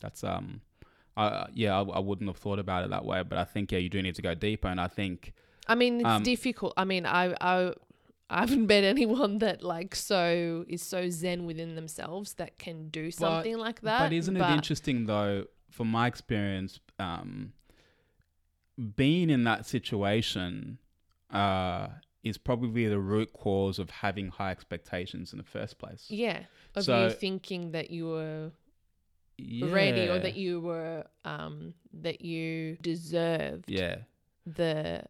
[0.00, 0.60] That's um,
[1.16, 3.78] I yeah, I, I wouldn't have thought about it that way, but I think yeah,
[3.78, 5.32] you do need to go deeper, and I think
[5.68, 7.72] i mean it's Um, difficult i mean i i
[8.28, 13.10] I haven't met anyone that like so is so zen within themselves that can do
[13.10, 13.98] something like that.
[14.00, 15.44] but isn't it interesting though?
[15.70, 17.52] From my experience, um,
[18.96, 20.78] being in that situation,
[21.30, 21.88] uh,
[22.22, 26.06] is probably the root cause of having high expectations in the first place.
[26.08, 26.42] Yeah,
[26.74, 28.50] of So- you thinking that you were
[29.62, 33.98] ready or that you were um that you deserved yeah.
[34.46, 35.04] the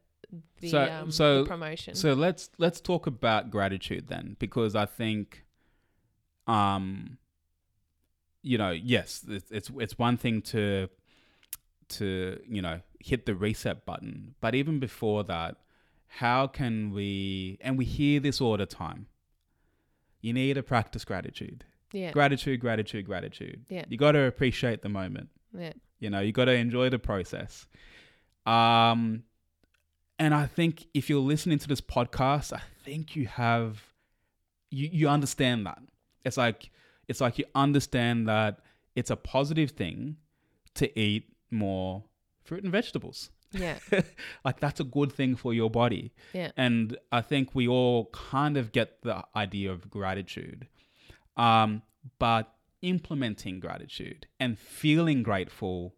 [0.61, 1.95] the So- um so- the promotion.
[1.95, 5.45] So let's let's talk about gratitude then, because I think,
[6.47, 7.19] um,
[8.43, 10.89] you know, yes, it's it's, it's one thing to
[11.89, 15.57] to you know hit the reset button, but even before that,
[16.09, 17.59] how can we?
[17.61, 19.07] And we hear this all the time.
[20.21, 21.65] You need to practice gratitude.
[21.93, 23.65] yeah, Gratitude, gratitude, gratitude.
[23.69, 23.85] Yeah.
[23.89, 25.29] You got to appreciate the moment.
[25.57, 27.67] yeah, You know, you got to enjoy the process.
[28.45, 29.23] Um,
[30.19, 33.83] and I think if you're listening to this podcast, I think you have,
[34.71, 35.79] you you understand that.
[36.25, 36.71] It's like
[37.09, 38.61] it's like you understand that
[38.97, 40.17] it's a positive thing
[40.75, 42.05] to eat more
[42.47, 43.31] fruit and vegetables.
[43.53, 43.79] yeah,
[44.45, 46.13] like that's a good thing for your body.
[46.33, 46.51] yeah.
[46.57, 50.67] And I think we all kind of get the idea of gratitude.
[51.37, 51.83] Um,
[52.19, 55.95] but implementing gratitude and feeling grateful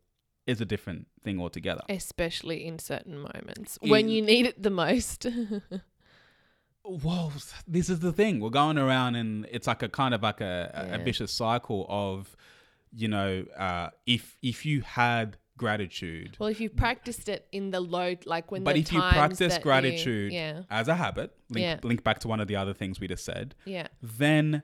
[0.46, 1.82] is a different thing altogether.
[1.88, 5.26] Especially in certain moments when you need it the most.
[6.84, 7.32] Whoa,
[7.66, 8.40] this is the thing.
[8.40, 11.84] We're going around and it's like a kind of like a, a- a vicious cycle
[11.88, 12.34] of,
[12.94, 17.80] you know, uh, if if you had gratitude well, if you practiced it in the
[17.80, 21.62] low, like when But if you practice that you- gratitude yeah, as a habit, link,
[21.64, 21.80] Yeah.
[21.82, 24.62] link back to one of the other things we just said, yeah, then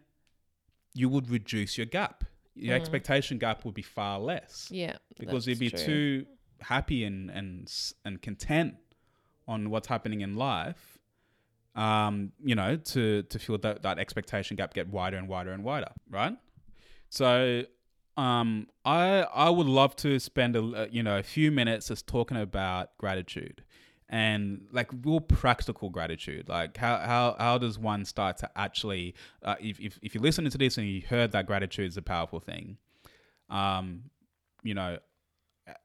[0.94, 2.24] you would reduce your gap.
[2.54, 2.80] Your Mm.
[2.80, 4.96] expectation gap would be far less yeah.
[5.18, 6.26] because you'd be too
[6.60, 7.70] happy and and
[8.04, 8.76] and content
[9.46, 10.98] on what's happening in life.
[11.74, 15.64] Um, you know, to to feel that that expectation gap get wider and wider and
[15.64, 16.36] wider, right?
[17.08, 17.64] So,
[18.16, 22.06] um, I I would love to spend a uh, you know a few minutes just
[22.06, 23.64] talking about gratitude
[24.08, 26.48] and like real practical gratitude.
[26.48, 30.50] Like how how, how does one start to actually uh, if, if, if you're listening
[30.50, 32.78] to this and you heard that gratitude is a powerful thing
[33.50, 34.04] um
[34.62, 34.96] you know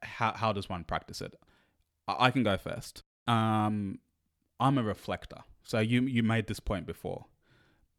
[0.02, 1.34] how, how does one practice it?
[2.08, 3.02] I, I can go first.
[3.26, 3.98] Um,
[4.58, 5.38] I'm a reflector.
[5.62, 7.26] So you you made this point before,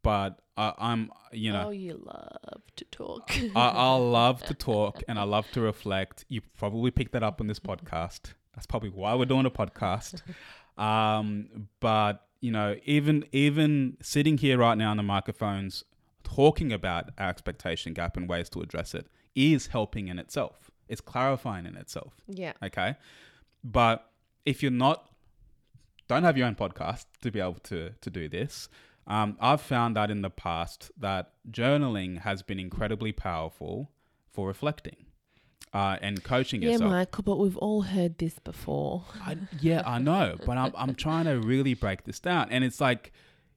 [0.03, 3.31] but I, I'm you know oh, you love to talk.
[3.55, 6.25] I, I love to talk and I love to reflect.
[6.27, 8.33] You probably picked that up on this podcast.
[8.55, 10.21] That's probably why we're doing a podcast.
[10.77, 15.83] Um, but you know, even even sitting here right now on the microphones,
[16.23, 20.71] talking about our expectation gap and ways to address it is helping in itself.
[20.87, 22.15] It's clarifying in itself.
[22.27, 22.53] yeah.
[22.63, 22.95] Okay,
[23.63, 24.09] but
[24.45, 25.09] if you're not,
[26.07, 28.67] don't have your own podcast to be able to to do this.
[29.07, 33.91] Um, I've found that in the past that journaling has been incredibly powerful
[34.29, 35.05] for reflecting
[35.73, 36.91] uh, and coaching Yeah, yourself.
[36.91, 39.05] Yeah, Michael, but we've all heard this before.
[39.21, 42.79] I, yeah, I know, but I'm I'm trying to really break this down, and it's
[42.79, 43.11] like,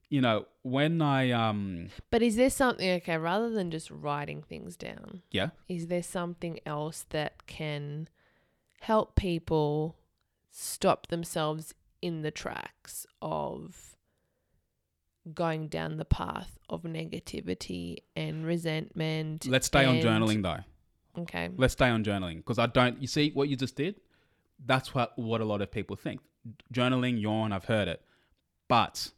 [0.09, 4.76] you know, when I um But is there something okay, rather than just writing things
[4.76, 8.09] down, yeah is there something else that can
[8.80, 9.96] help people
[10.50, 13.93] stop themselves in the tracks of
[15.32, 19.46] going down the path of negativity and resentment?
[19.46, 20.60] let's stay on and- journaling though.
[21.22, 21.48] Okay.
[21.56, 23.00] Let's stay on journaling because I don't.
[23.00, 24.00] You see what you just did?
[24.66, 26.20] That's what what a lot of people think.
[26.72, 27.52] Journaling, yawn.
[27.52, 28.02] I've heard it,
[28.68, 29.10] but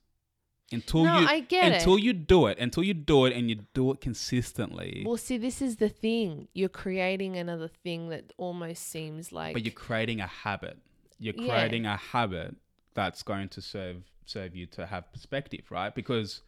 [0.73, 1.77] until No, you I get it.
[1.77, 5.39] until you do it, until you do it, and you do it consistently, Well, see,
[5.39, 6.49] this is the thing.
[6.53, 9.55] You're creating another thing that almost seems like.
[9.55, 10.79] but you're creating a habit.
[11.19, 11.55] You're Yeah.
[11.55, 12.57] creating a habit
[12.95, 15.95] that's going to serve serve you to have perspective, right?
[15.95, 16.43] Because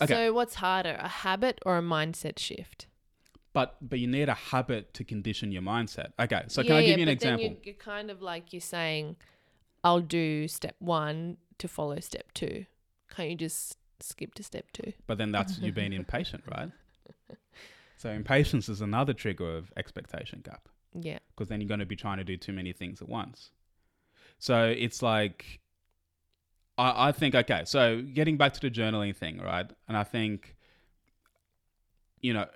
[0.00, 0.14] okay.
[0.14, 2.86] So, what's harder, a habit or a mindset shift?
[3.52, 6.12] but but you need a habit to condition your mindset.
[6.20, 7.44] Okay, so can I give yeah, you an but then example?
[7.50, 9.16] you- You're kind of like you're saying,
[9.82, 12.66] I'll do step one to follow step two.
[13.14, 14.92] Can't you just skip to step two?
[15.08, 16.70] But then that's you being impatient, right?
[17.96, 21.18] So impatience is another trigger of expectation gap Yeah.
[21.34, 23.50] because then you're going to be trying to do too many things at once.
[24.38, 25.60] So it's like,
[26.80, 29.70] I, I think, okay, so getting back to the journaling thing, right?
[29.86, 30.56] And I think,
[32.20, 32.46] you know,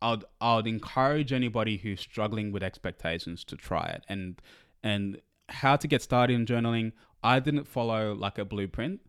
[0.00, 4.04] I'd, I'd encourage anybody who's struggling with expectations to try it.
[4.08, 4.42] And,
[4.82, 6.90] and how to get started in journaling,
[7.22, 9.00] I didn't follow like a blueprint,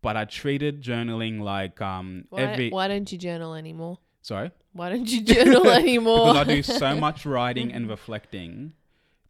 [0.00, 2.70] but I treated journaling like um, Why, every.
[2.70, 3.98] why don't you journal anymore?
[4.22, 4.50] Sorry?
[4.72, 6.32] Why don't you journal anymore?
[6.32, 8.72] because I do so much writing and reflecting.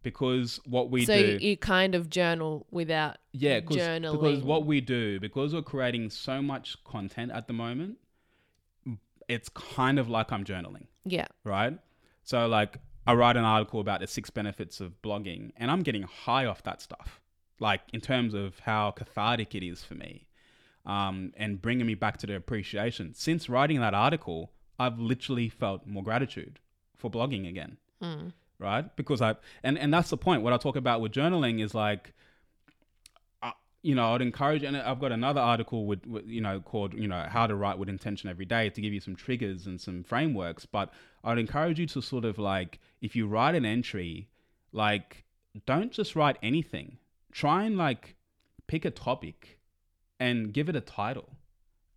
[0.02, 4.64] Because what we so do, you, you kind of journal without yeah, cause, because what
[4.64, 7.98] we do, because we're creating so much content at the moment,
[9.28, 11.78] it's kind of like I'm journaling, yeah right?
[12.24, 16.02] So like I write an article about the six benefits of blogging, and I'm getting
[16.02, 17.20] high off that stuff,
[17.58, 20.26] like in terms of how cathartic it is for me,
[20.86, 23.12] um, and bringing me back to the appreciation.
[23.12, 26.58] Since writing that article, I've literally felt more gratitude
[26.96, 28.32] for blogging again mm.
[28.60, 28.94] Right?
[28.96, 30.42] Because I and and that's the point.
[30.42, 32.12] What I talk about with journaling is like,
[33.82, 37.08] you know, I'd encourage, and I've got another article with, with you know called you
[37.08, 40.04] know how to write with intention every day to give you some triggers and some
[40.04, 40.66] frameworks.
[40.66, 40.92] But
[41.24, 44.28] I'd encourage you to sort of like if you write an entry,
[44.72, 45.24] like
[45.66, 46.98] don't just write anything.
[47.32, 48.16] Try and like
[48.66, 49.58] pick a topic
[50.18, 51.30] and give it a title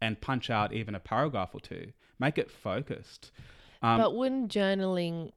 [0.02, 1.92] and punch out even a paragraph or two.
[2.18, 3.32] Make it focused.
[3.82, 5.34] Um, but wouldn't journaling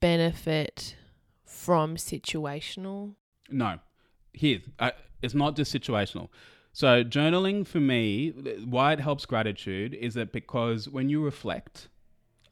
[0.00, 0.96] benefit
[1.44, 3.14] from situational?
[3.50, 3.78] No,
[4.32, 4.90] here uh,
[5.22, 6.28] it's not just situational.
[6.72, 8.30] So journaling for me,
[8.64, 11.88] why it helps gratitude is that because when you reflect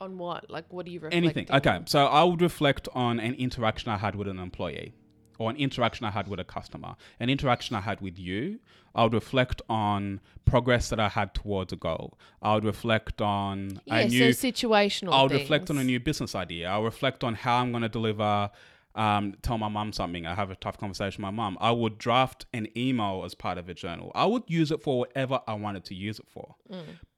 [0.00, 0.50] On what?
[0.50, 1.14] Like, what do you reflect?
[1.14, 1.80] anything, okay.
[1.86, 4.94] So I would reflect on an interaction I had with an employee,
[5.40, 8.60] or an interaction I had with a customer, an interaction I had with you.
[8.94, 12.18] I would reflect on progress that I had towards a goal.
[12.42, 15.14] I would reflect on Yeah, a new so situational.
[15.14, 16.68] I'll reflect on a new business idea.
[16.68, 18.50] I'll reflect on how I'm going to deliver,
[18.94, 20.26] um, tell my mom something.
[20.26, 21.56] I have a tough conversation with my mom.
[21.58, 24.12] I would draft an email as part of a journal.
[24.14, 26.56] I would use it for whatever I wanted to use it for.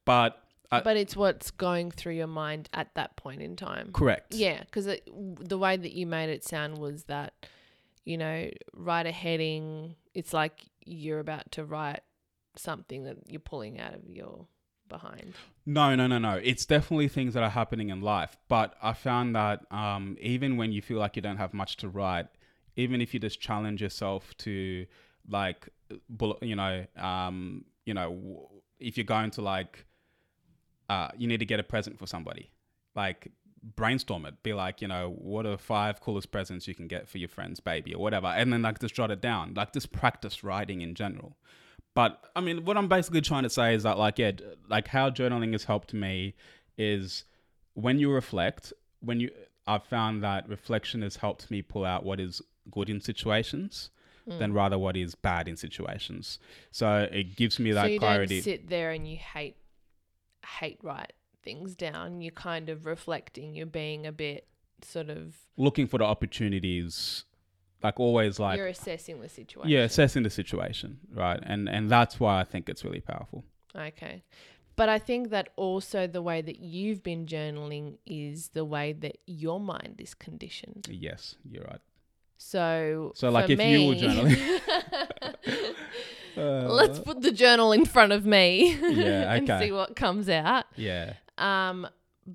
[0.04, 0.38] But
[0.70, 3.90] uh, But it's what's going through your mind at that point in time.
[3.92, 4.32] correct.
[4.34, 4.86] Yeah, because
[5.50, 7.34] the way that you made it sound was that,
[8.04, 9.96] you know, write a heading.
[10.14, 12.00] It's like you're about to write
[12.56, 14.46] something that you're pulling out of your
[14.88, 15.34] behind.
[15.64, 16.40] No, no, no, no.
[16.42, 18.36] It's definitely things that are happening in life.
[18.48, 21.88] But I found that um, even when you feel like you don't have much to
[21.88, 22.26] write,
[22.76, 24.86] even if you just challenge yourself to,
[25.28, 25.68] like,
[26.40, 29.86] you know, um, you know, if you're going to like,
[30.88, 32.50] uh, you need to get a present for somebody,
[32.94, 33.30] like
[33.62, 34.42] brainstorm it.
[34.42, 37.60] Be like, you know, what are five coolest presents you can get for your friend's
[37.60, 39.54] baby or whatever, and then like just jot it down.
[39.54, 41.36] Like just practice writing in general.
[41.94, 44.32] But I mean, what I'm basically trying to say is that, like, yeah,
[44.68, 46.34] like how journaling has helped me
[46.78, 47.24] is
[47.74, 49.30] when you reflect, when you,
[49.66, 52.40] I've found that reflection has helped me pull out what is
[52.70, 53.90] good in situations.
[54.24, 54.38] Hmm.
[54.38, 56.38] than rather what is bad in situations.
[56.70, 58.36] So it gives me that so you clarity.
[58.36, 59.56] don't sit there and you hate
[60.46, 62.20] hate write things down.
[62.20, 63.54] You're kind of reflecting.
[63.54, 64.46] You're being a bit
[64.82, 67.24] sort of Looking for the opportunities,
[67.82, 69.70] like always, like you're assessing the situation.
[69.70, 71.40] yeah, assessing the situation, right?
[71.42, 73.44] And and that's why I think it's really powerful.
[73.76, 74.22] Okay.
[74.74, 79.18] But I think that also the way that you've been journaling is the way that
[79.26, 80.88] your mind is conditioned.
[80.90, 81.80] Yes, you're right.
[82.38, 84.60] So, So, like, if you were journaling-
[86.36, 86.40] Uh,
[86.72, 90.64] let's put the journal in front of me Yeah, and see what comes out.
[90.76, 91.14] yeah.
[91.42, 91.86] Um,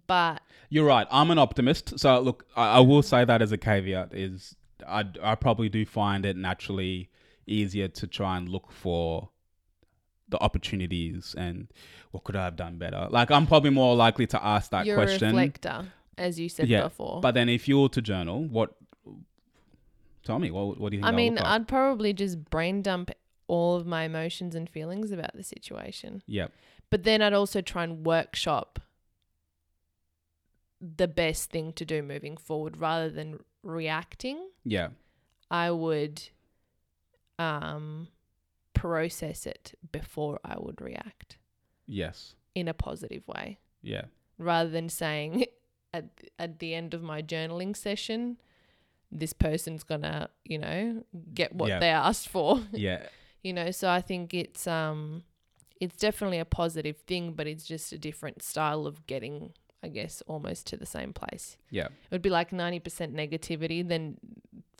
[0.05, 1.07] but You're right.
[1.09, 1.97] I'm an optimist.
[1.99, 4.55] So look, I, I will say that as a caveat is
[4.87, 7.09] I, I probably do find it naturally
[7.45, 9.29] easier to try and look for
[10.29, 11.67] the opportunities and
[12.11, 13.07] what could I have done better.
[13.09, 15.29] Like I'm probably more likely to ask that you're question.
[15.29, 15.85] a reflector,
[16.17, 17.21] as you said Yeah, before.
[17.21, 18.75] But then if you were to journal, what?
[20.23, 21.13] Tell me what what do you think?
[21.13, 21.45] I mean, like?
[21.45, 23.11] I'd probably just brain dump
[23.47, 26.21] all of my emotions and feelings about the situation.
[26.27, 26.47] yeah,
[26.89, 28.81] But then I'd also try and workshop
[30.79, 34.49] the best thing to do moving forward rather than reacting.
[34.63, 34.89] yeah,
[35.49, 36.21] I would
[37.39, 38.07] um
[38.73, 41.37] process it before I would react
[41.87, 44.05] yes, in a positive way yeah,
[44.37, 45.45] rather than saying
[45.93, 46.05] at
[46.37, 48.37] at the end of my journaling session
[49.09, 51.01] this person's going to, you know,
[51.33, 51.79] get what Yeah.
[51.79, 52.61] they asked for.
[52.73, 53.03] yeah,
[53.41, 55.23] you know, so I think it's um
[55.79, 59.53] it's definitely a positive thing, but it's just a different style of getting
[59.83, 61.57] I guess almost to the same place.
[61.69, 62.81] yeah, It would be like 90%
[63.13, 64.17] negativity, then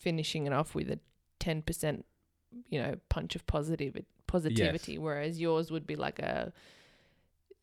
[0.01, 0.99] finishing it off with a
[1.39, 2.03] 10%,
[2.69, 3.95] you know, punch of positive
[4.25, 4.97] positivity.
[4.97, 6.51] Whereas yours would be like a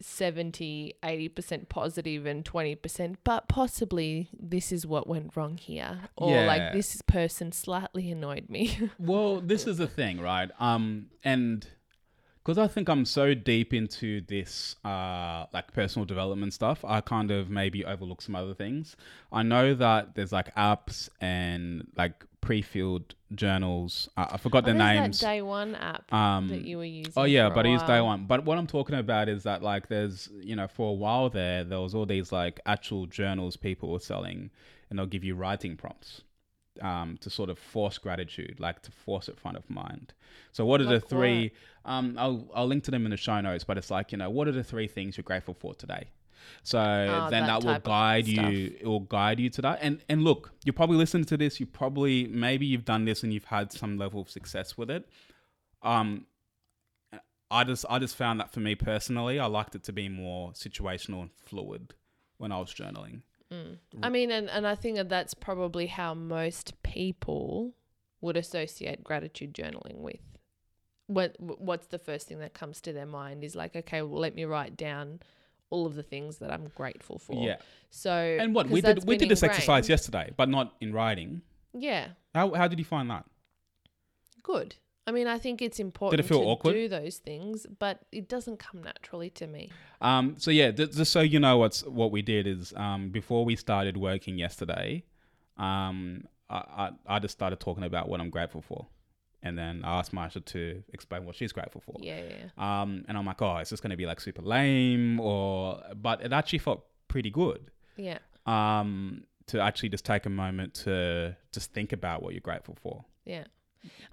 [0.00, 6.00] 70, 80% positive and 20%, but possibly this is what went wrong here.
[6.16, 6.46] Or Yeah.
[6.46, 8.90] like this person slightly annoyed me.
[8.98, 10.50] Well, this is the thing, right?
[10.58, 11.66] Um, and
[12.44, 17.30] because I think I'm so deep into this, uh, like personal development stuff, I kind
[17.30, 18.96] of maybe overlook some other things.
[19.32, 24.10] I know that there's like apps and like pre-filled journals.
[24.18, 25.20] Uh, I forgot What the is that names.
[25.20, 27.14] day one app Um, that you were using?
[27.16, 28.26] Oh yeah, but it is day one.
[28.26, 31.64] But what I'm talking about is that like there's you know for a while there
[31.64, 34.50] there was all these like actual journals people were selling,
[34.90, 36.20] and they'll give you writing prompts,
[36.80, 40.12] um, to sort of force gratitude, like to force it front of mind.
[40.52, 41.52] So what are Like the three?
[41.84, 43.64] Um, I'll I'll link to them in the show notes.
[43.64, 46.08] But it's like you know what are the three things you're grateful for today.
[46.62, 48.74] So Oh, then that that, will guide you.
[48.80, 49.78] It will guide you to that.
[49.82, 51.60] And and look, you're probably listening to this.
[51.60, 55.08] You probably maybe you've done this and you've had some level of success with it.
[55.82, 56.26] Um,
[57.50, 60.52] I just I just found that for me personally, I liked it to be more
[60.52, 61.94] situational and fluid
[62.38, 63.22] when I was journaling.
[63.54, 63.78] Mm.
[64.02, 67.74] I mean, and, and I think that that's probably how most people
[68.20, 70.20] would associate gratitude journaling with.
[71.06, 74.34] What What's the first thing that comes to their mind is like, okay, well, let
[74.34, 75.20] me write down
[75.70, 77.44] all of the things that I'm grateful for.
[77.44, 77.56] Yeah.
[77.90, 81.42] So And what we did we did this exercise yesterday, but not in writing.
[81.76, 83.24] Yeah, How how did you find that?
[84.42, 84.76] good.
[85.06, 86.72] I mean, I think it's important it feel to awkward?
[86.72, 89.70] do those things, but it doesn't come naturally to me.
[90.00, 93.44] Um, so yeah, th- just so you know, what's what we did is um, before
[93.44, 95.04] we started working yesterday,
[95.58, 98.86] um, I, I I just started talking about what I'm grateful for,
[99.42, 101.96] and then I asked Maša to explain what she's grateful for.
[102.00, 102.82] Yeah, yeah, yeah.
[102.82, 105.82] Um, and I'm like, oh, is this going to be like super lame or?
[105.94, 107.70] But it actually felt pretty good.
[107.96, 108.18] yeah.
[108.46, 113.04] Um, to actually just take a moment to just think about what you're grateful for.
[113.26, 113.44] Yeah.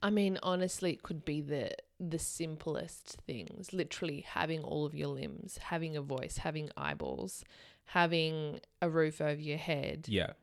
[0.04, 3.74] I mean, honestly, it could be the the simplest things.
[3.74, 7.44] Literally having all of your limbs, having a voice, having eyeballs,
[7.86, 10.34] having a roof over your head, Yeah.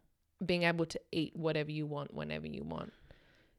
[0.44, 2.92] being able to eat whatever you want whenever you want.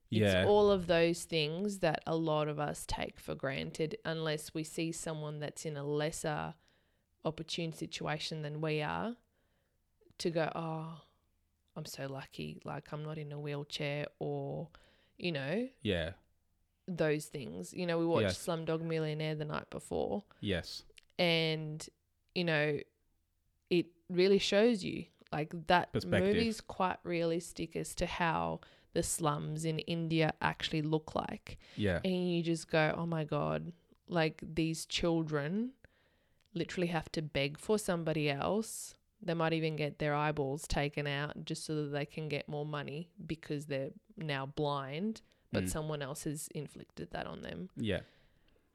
[0.10, 0.42] Yeah.
[0.42, 4.64] It's all of those things that a lot of us take for granted unless we
[4.64, 6.56] see someone that's in a lesser
[7.26, 9.18] opportune situation than we are
[10.20, 11.02] to go, oh,
[11.76, 12.60] I'm so lucky.
[12.64, 14.70] Like, I'm not in a wheelchair or,
[15.20, 16.12] you know, yeah.
[16.88, 17.74] those things.
[17.74, 18.46] You know, we watched Yes.
[18.48, 20.84] Slumdog Millionaire the night before Yes.
[21.18, 21.88] and,
[22.34, 22.80] you know,
[23.70, 28.62] it really shows you like that movie's quite realistic as to how
[28.94, 31.60] the slums in India actually look like.
[31.76, 32.00] Yeah.
[32.04, 33.72] And you just go, oh my God,
[34.08, 35.74] like these children
[36.56, 38.96] literally have to beg for somebody else.
[39.22, 42.66] They might even get their eyeballs taken out just so that they can get more
[42.66, 45.70] money because they're now blind, but Mm.
[45.70, 47.70] someone else has inflicted that on them.
[47.76, 48.02] Yeah.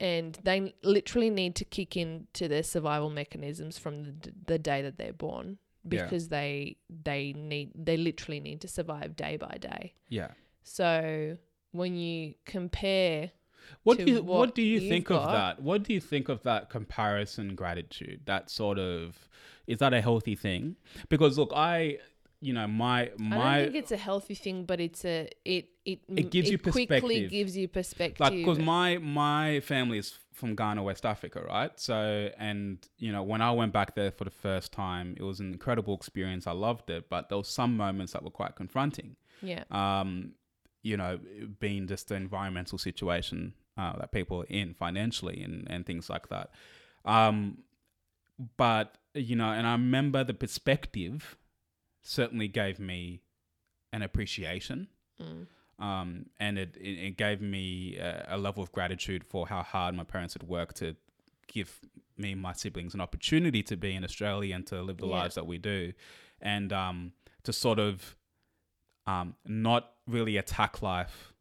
[0.01, 4.99] And they literally need to kick into their survival mechanisms from the, the day that
[4.99, 6.03] they're born Yeah.
[6.05, 9.95] because they they need they literally need to survive day by day.
[10.09, 10.33] Yeah.
[10.63, 11.39] So
[11.73, 13.31] when you compare
[13.83, 15.23] What do you what, what do you think got.
[15.23, 15.63] of that?
[15.63, 18.23] What do you think of that comparison gratitude?
[18.27, 19.29] That sort of
[19.67, 20.77] is that a healthy thing?
[21.09, 21.99] Because look, I
[22.41, 25.69] you know my I my don't think it's a healthy thing, but it's a it
[25.85, 27.31] it It gives you quickly perspective.
[27.31, 28.21] gives you perspective.
[28.21, 31.79] like because my my family is from Ghana, West Africa, right?
[31.79, 35.41] So and you know when I went back there for the first time, it was
[35.41, 36.47] an incredible experience.
[36.47, 39.17] I loved it, but there were some moments that were quite confronting.
[39.43, 40.33] yeah, um,
[40.85, 41.19] you know,
[41.59, 46.29] being just the environmental situation uh, that people are in financially and, and things like
[46.29, 46.51] that.
[47.05, 47.59] Um,
[48.57, 51.37] but, you know, and I remember the perspective
[52.03, 53.23] certainly gave me
[53.93, 54.89] an appreciation.
[55.21, 55.47] Mm.
[55.79, 59.95] Um, and it, it, it gave me a, a level of gratitude for how hard
[59.95, 60.95] my parents had worked to
[61.47, 61.81] give
[62.17, 65.21] me and my siblings an opportunity to be in Australia and to live the Yeah.
[65.21, 65.93] lives that we do.
[66.41, 67.13] And um,
[67.45, 68.17] to sort of
[69.07, 71.33] um, not really attack life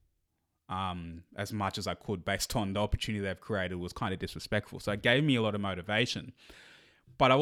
[0.70, 4.20] um, as much as I could based on the opportunity they've created was kind of
[4.20, 4.80] disrespectful.
[4.80, 6.34] So it gave me a lot of motivation.
[7.18, 7.36] But I,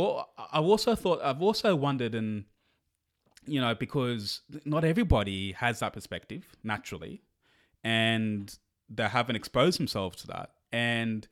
[0.52, 2.46] I've also thought, I've also wondered, and
[3.46, 7.22] you know, because not everybody has that perspective naturally,
[7.84, 8.54] and
[8.90, 11.28] they haven't exposed themselves to that, and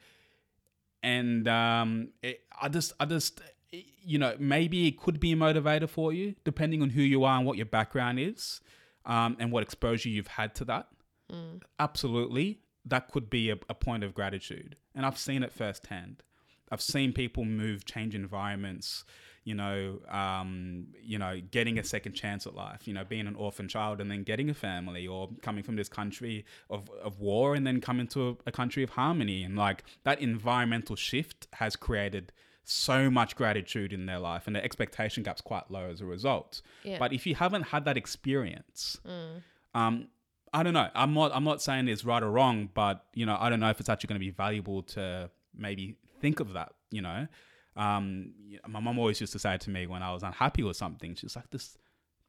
[1.04, 5.90] and um, it, I just, I just, you know, maybe it could be a motivator
[5.90, 8.62] for you, depending on who you are and what your background is,
[9.10, 10.88] um, and what exposure you've had to that.
[11.30, 11.62] Mm.
[11.78, 16.24] Absolutely, that could be a, a point of gratitude, and I've seen it firsthand.
[16.72, 19.03] I've seen people move, change environments,
[19.43, 23.34] you know, um, you know, getting a second chance at life, you know, being an
[23.34, 27.55] orphan child and then getting a family, or coming from this country of, of war
[27.55, 31.76] and then coming to a, a country of harmony, and like that environmental shift has
[31.76, 32.32] created
[32.64, 36.62] so much gratitude in their life, and the expectation gap's quite low as a result.
[36.84, 36.99] Yeah.
[36.99, 39.41] But if you haven't had that experience, Mm.
[39.74, 40.07] um,
[40.53, 40.89] I don't know.
[40.95, 41.32] I'm not.
[41.34, 43.89] I'm not saying it's right or wrong, but you know, I don't know if it's
[43.89, 46.74] actually going to be valuable to maybe think of that.
[46.91, 47.28] You know,
[47.76, 48.34] um,
[48.68, 51.36] my mom always used to say to me when I was unhappy with something, she's
[51.36, 51.78] like, "This,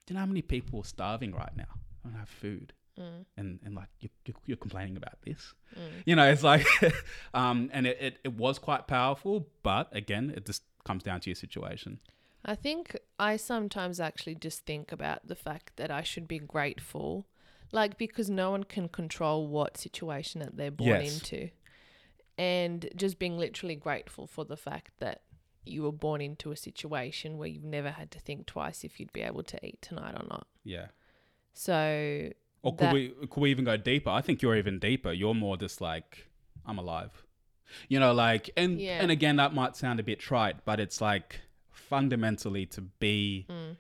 [0.06, 1.78] do you know how many people are starving right now?
[2.04, 3.24] Don't have food." Mm.
[3.36, 6.03] And, and like you, you, you're complaining about this, Mm.
[6.05, 6.66] you know, it's like,
[7.34, 11.30] um, and it, it, it was quite powerful, but again, it just comes down to
[11.30, 12.01] your situation.
[12.45, 17.26] I think I sometimes actually just think about the fact that I should be grateful,
[17.70, 21.14] like because no one can control what situation that they're born Yes.
[21.22, 21.51] into,
[22.38, 25.22] and just being literally grateful for the fact that
[25.66, 29.12] you were born into a situation where you've never had to think twice if you'd
[29.12, 30.47] be able to eat tonight or not.
[30.64, 30.86] Yeah.
[31.53, 32.30] So
[32.62, 34.11] Or could That- we could we even go deeper?
[34.11, 35.12] I think you're even deeper.
[35.12, 36.28] You're more just like
[36.66, 37.24] I'm alive.
[37.88, 39.00] You know, like and Yeah.
[39.02, 41.40] and again that might sound a bit trite, but it's like
[41.70, 43.76] fundamentally to be Mm.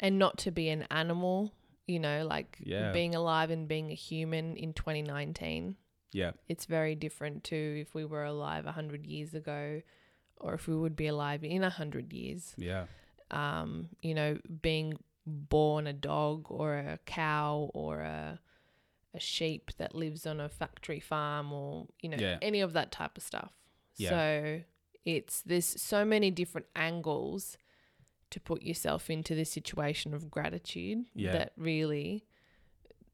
[0.00, 1.52] and not to be an animal,
[1.86, 2.92] you know, like Yeah.
[2.92, 5.76] being alive and being a human in 2019.
[6.12, 9.82] yeah, It's very different to if we were alive 100 years ago
[10.38, 12.54] or if we would be alive in 100 years.
[12.56, 12.86] yeah,
[13.30, 14.98] Um, you know, being
[15.28, 18.40] born a dog or a cow or a
[19.14, 22.38] a sheep that lives on a factory farm or you know Yeah.
[22.42, 23.52] any of that type of stuff.
[23.96, 24.10] Yeah.
[24.10, 24.60] So
[25.04, 27.56] it's there's so many different angles
[28.30, 31.32] to put yourself into this situation of gratitude Yeah.
[31.32, 32.26] that really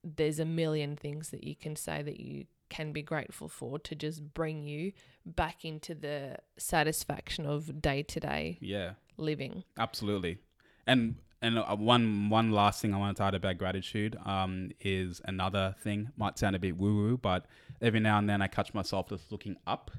[0.02, 3.94] there's a million things that you can say that you can be grateful for to
[3.94, 4.92] just bring you
[5.24, 8.94] back into the satisfaction of day to day yeah.
[9.16, 9.62] living.
[9.78, 10.38] Absolutely.
[10.86, 11.14] And
[11.44, 15.74] and uh, one one last thing I want to add about gratitude um, is another
[15.84, 16.10] thing.
[16.16, 17.46] Might sound a bit woo woo, but
[17.80, 19.90] every now and then I catch myself just looking up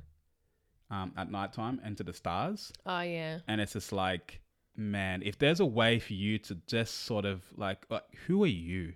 [0.92, 3.40] um, at nighttime into the stars, Oh yeah.
[3.48, 4.42] and it's just like,
[4.76, 8.48] man, if there's a way for you to just sort of like, like who are
[8.48, 8.94] you?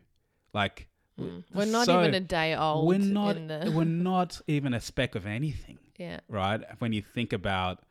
[0.54, 0.88] Like,
[1.20, 1.44] Mm.
[1.54, 2.88] We're not so- even a day old.
[2.88, 6.22] we're not the, we're not even a speck of anything yeah.
[6.30, 6.62] right?
[6.80, 7.84] When you think about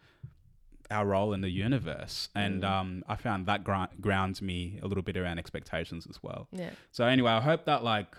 [0.90, 2.70] our role in the universe, and Mm.
[2.70, 6.48] um, I found that gra- grounds me a little bit around expectations as well.
[6.52, 6.70] Yeah.
[6.90, 8.16] So anyway, I hope that like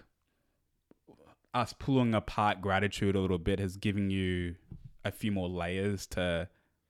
[1.53, 4.55] us pulling apart gratitude a little bit has given you
[5.03, 6.47] a few more layers to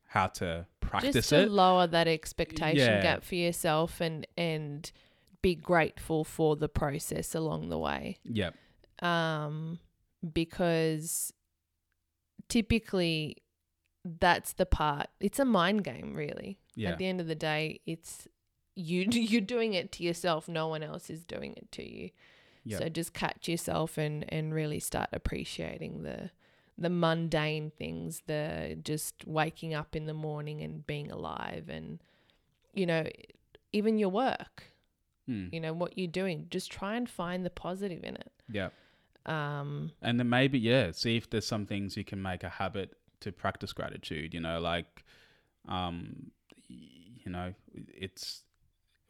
[0.07, 1.51] how to practice Just to it.
[1.51, 3.01] lower that expectation Yeah.
[3.01, 4.91] gap for yourself and and
[5.41, 8.17] be grateful for the process along the way.
[8.25, 8.55] Yep.
[9.01, 9.79] um,
[10.33, 11.31] because
[12.49, 13.37] typically
[14.19, 15.07] that's the part.
[15.19, 16.59] It's a mind game, really.
[16.75, 16.89] Yeah.
[16.91, 18.27] At the end of the day, it's
[18.75, 19.07] you.
[19.11, 20.47] You're doing it to yourself.
[20.47, 22.09] No one else is doing it to you.
[22.65, 22.81] Yep.
[22.81, 26.31] So just catch yourself and and really start appreciating the
[26.77, 31.99] the mundane things, the just waking up in the morning and being alive, and
[32.73, 33.05] you know,
[33.73, 34.71] even your work.
[35.25, 35.47] Hmm.
[35.51, 36.47] You know what you're doing.
[36.49, 38.69] Just try and find the positive in it Yeah.
[39.25, 42.97] Um, And then maybe, yeah, see if there's some things you can make a habit
[43.21, 45.03] to practice gratitude, you know, like,
[45.67, 46.31] um,
[46.67, 48.43] you know, it's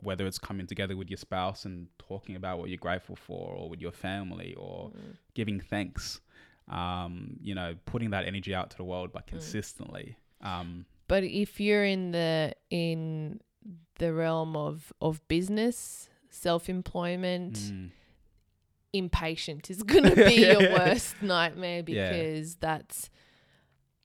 [0.01, 3.69] whether it's coming together with your spouse and talking about what you're grateful for or
[3.69, 6.21] with your family or mm, giving thanks,
[6.69, 10.15] um, you know, putting that energy out to the world, but consistently.
[10.41, 13.41] Um, but if you're in the in
[13.97, 17.89] the realm of of business, self employment, mm,
[18.93, 22.09] impatient is going to be your worst nightmare Yeah.
[22.11, 23.09] because that's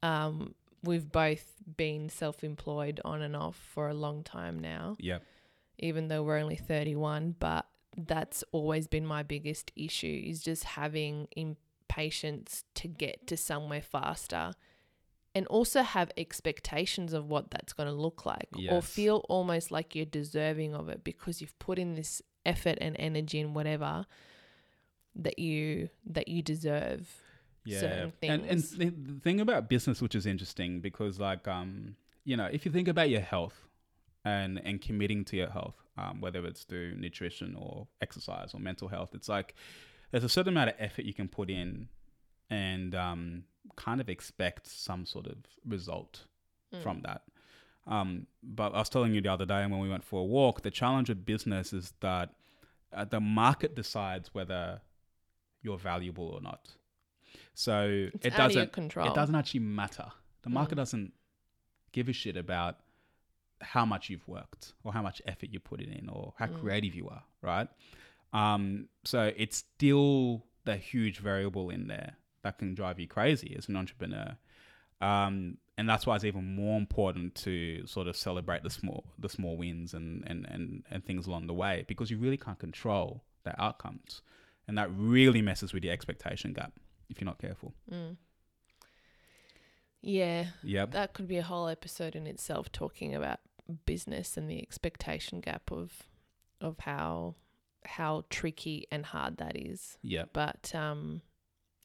[0.05, 4.97] um we've both been self-employed on and off for a long time now.
[5.01, 5.19] Yeah,
[5.79, 11.29] even though we're only 31 but that's always been my biggest issue is just having
[11.37, 14.53] impatience to get to somewhere faster
[15.35, 19.95] and also have expectations of what that's going to look like or feel almost like
[19.95, 24.07] you're deserving of it because you've put in this effort and energy and whatever
[25.17, 27.09] that you that you deserve
[27.65, 27.81] yeah.
[27.81, 28.71] certain And and things.
[28.77, 32.73] the the thing about business, which is interesting, because like um, you know, if you
[32.73, 33.69] think about your health
[34.25, 38.89] and and committing to your health, um, whether it's through nutrition or exercise or mental
[38.89, 39.55] health, it's like
[40.11, 41.89] there's a certain amount of effort you can put in,
[42.51, 43.45] and um,
[43.77, 45.37] kind of expect some sort of
[45.67, 46.25] result
[46.75, 46.83] Mm.
[46.83, 47.23] from that.
[47.87, 50.63] Um, but I was telling you the other day when we went for a walk,
[50.63, 52.31] the challenge with business is that
[52.93, 54.81] uh, the market decides whether
[55.63, 56.71] you're valuable or not.
[57.55, 59.09] So It's it out of your doesn't control.
[59.09, 60.07] it doesn't actually matter.
[60.43, 60.79] The market Mm.
[60.79, 61.13] doesn't
[61.93, 62.79] give a shit about
[63.61, 66.55] how much you've worked or how much effort you put in or how Mm.
[66.55, 67.69] creative you are, right?
[68.33, 73.69] Um, so it's still the huge variable in there that can drive you crazy as
[73.69, 74.37] an entrepreneur.
[75.01, 79.29] Um, and that's why it's even more important to sort of celebrate the small the
[79.29, 83.25] small wins and, and, and, and things along the way because you really can't control
[83.45, 84.23] the outcomes.
[84.67, 86.73] And that really messes with your expectation gap
[87.11, 87.73] if you're not careful.
[87.91, 88.17] Mm.
[90.03, 90.91] Yeah, Yep.
[90.93, 93.41] that could be a whole episode in itself talking about
[93.87, 96.03] business and the expectation gap of
[96.61, 97.35] of how
[97.87, 99.99] how tricky and hard that is.
[100.03, 100.31] Yep.
[100.35, 101.23] But um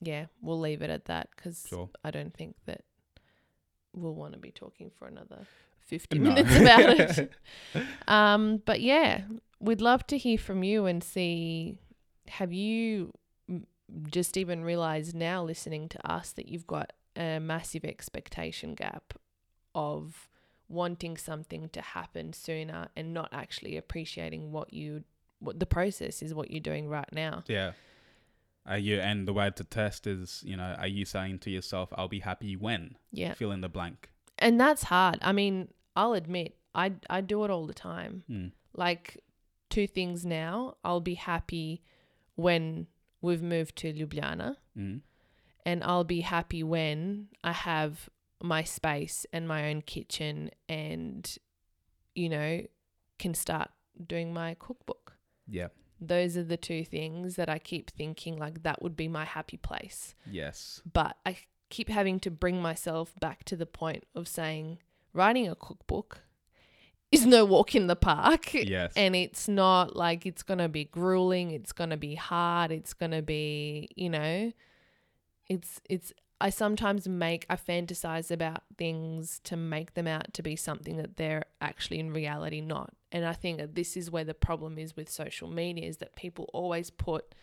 [0.01, 1.89] yeah, we'll leave it at that cuz Sure.
[2.03, 2.83] I don't think that
[3.93, 5.47] we'll want to be talking for another
[5.79, 6.29] 50 No.
[6.31, 7.31] minutes about it.
[8.07, 9.23] Um, but yeah,
[9.59, 11.77] we'd love to hear from you and see
[12.27, 13.13] have you
[14.09, 19.13] just even realize now listening to us that you've got a massive expectation gap
[19.75, 20.29] of
[20.67, 25.03] wanting something to happen sooner and not actually appreciating what you
[25.39, 27.43] what the process is what you're doing right now.
[27.47, 27.71] Yeah.
[28.65, 31.89] Are you and the way to test is, you know, are you saying to yourself,
[31.95, 32.95] I'll be happy when?
[33.11, 33.33] Yeah.
[33.33, 34.11] Fill in the blank.
[34.37, 35.17] And that's hard.
[35.21, 38.23] I mean, I'll admit I I do it all the time.
[38.29, 38.51] Mm.
[38.73, 39.23] like
[39.69, 40.75] two things now.
[40.83, 41.81] I'll be happy
[42.35, 42.87] when
[43.21, 45.01] we've moved to Ljubljana, Mm.
[45.65, 48.09] and I'll be happy when I have
[48.41, 51.37] my space and my own kitchen and,
[52.15, 52.65] you know,
[53.17, 53.69] can start
[54.07, 55.17] doing my cookbook.
[55.47, 55.67] Yeah.
[55.99, 59.57] Those are the two things that I keep thinking like that would be my happy
[59.57, 60.15] place.
[60.25, 60.81] Yes.
[60.91, 61.37] But I
[61.69, 64.79] keep having to bring myself back to the point of saying
[65.11, 66.21] writing a cookbook
[67.11, 68.53] is no walk in the park.
[68.53, 68.93] Yes.
[68.95, 72.93] And it's not like it's going to be grueling, it's going to be hard, it's
[72.93, 74.51] going to be, you know,
[75.47, 80.55] it's it's I sometimes make I fantasize about things to make them out to be
[80.55, 82.93] something that they're actually in reality not.
[83.11, 86.15] And I think that this is where the problem is with social media is that
[86.15, 87.33] people always put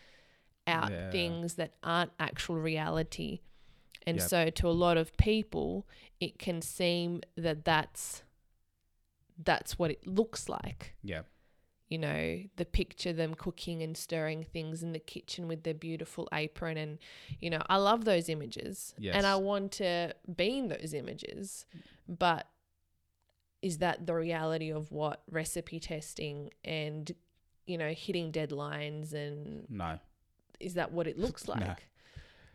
[0.65, 1.11] out Yeah.
[1.11, 3.41] things that aren't actual reality.
[4.05, 4.27] And Yep.
[4.29, 5.85] so to a lot of people
[6.19, 8.23] it can seem that that's
[9.43, 11.21] that's what it looks like yeah.
[11.89, 16.27] you know, the picture them cooking and stirring things in the kitchen with their beautiful
[16.33, 16.75] apron.
[16.77, 16.97] And,
[17.39, 21.65] you know, I love those images and I want to be in those images.
[22.07, 22.47] But
[23.61, 27.11] is that the reality of what recipe testing and,
[27.65, 29.99] you know, hitting deadlines and No.
[30.59, 31.75] is that what it looks No.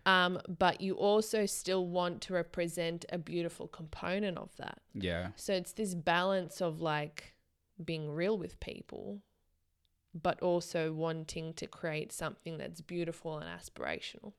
[0.04, 4.78] Um, but you also still want to represent a beautiful component of that.
[4.94, 5.28] Yeah.
[5.36, 7.34] So it's this balance of like
[7.84, 9.22] being real with people,
[10.12, 14.32] but also wanting to create something that's beautiful and aspirational.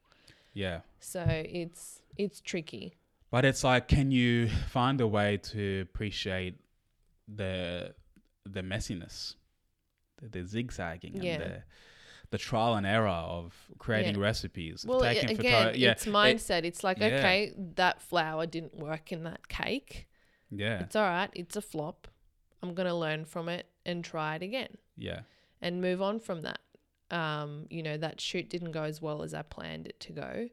[0.53, 0.81] Yeah.
[0.99, 2.95] So it's it's tricky.
[3.31, 6.59] But it's like, can you find a way to appreciate
[7.33, 7.95] the
[8.45, 9.35] the messiness,
[10.21, 11.33] the, the zigzagging, Yeah.
[11.33, 11.63] and the
[12.33, 13.07] the trial and error
[13.37, 14.21] of creating Yeah.
[14.29, 16.63] recipes, Well, taking again, photo- yeah, it's it- mindset.
[16.65, 17.07] it's like yeah.
[17.19, 20.07] okay, that flour didn't work in that cake.
[20.49, 21.29] yeah, It's all right.
[21.33, 22.07] It's a flop.
[22.61, 25.21] I'm gonna learn from it and try it again yeah,
[25.61, 26.59] and move on from that.
[27.11, 30.49] um, you know, that shoot didn't go as well as I planned it to go.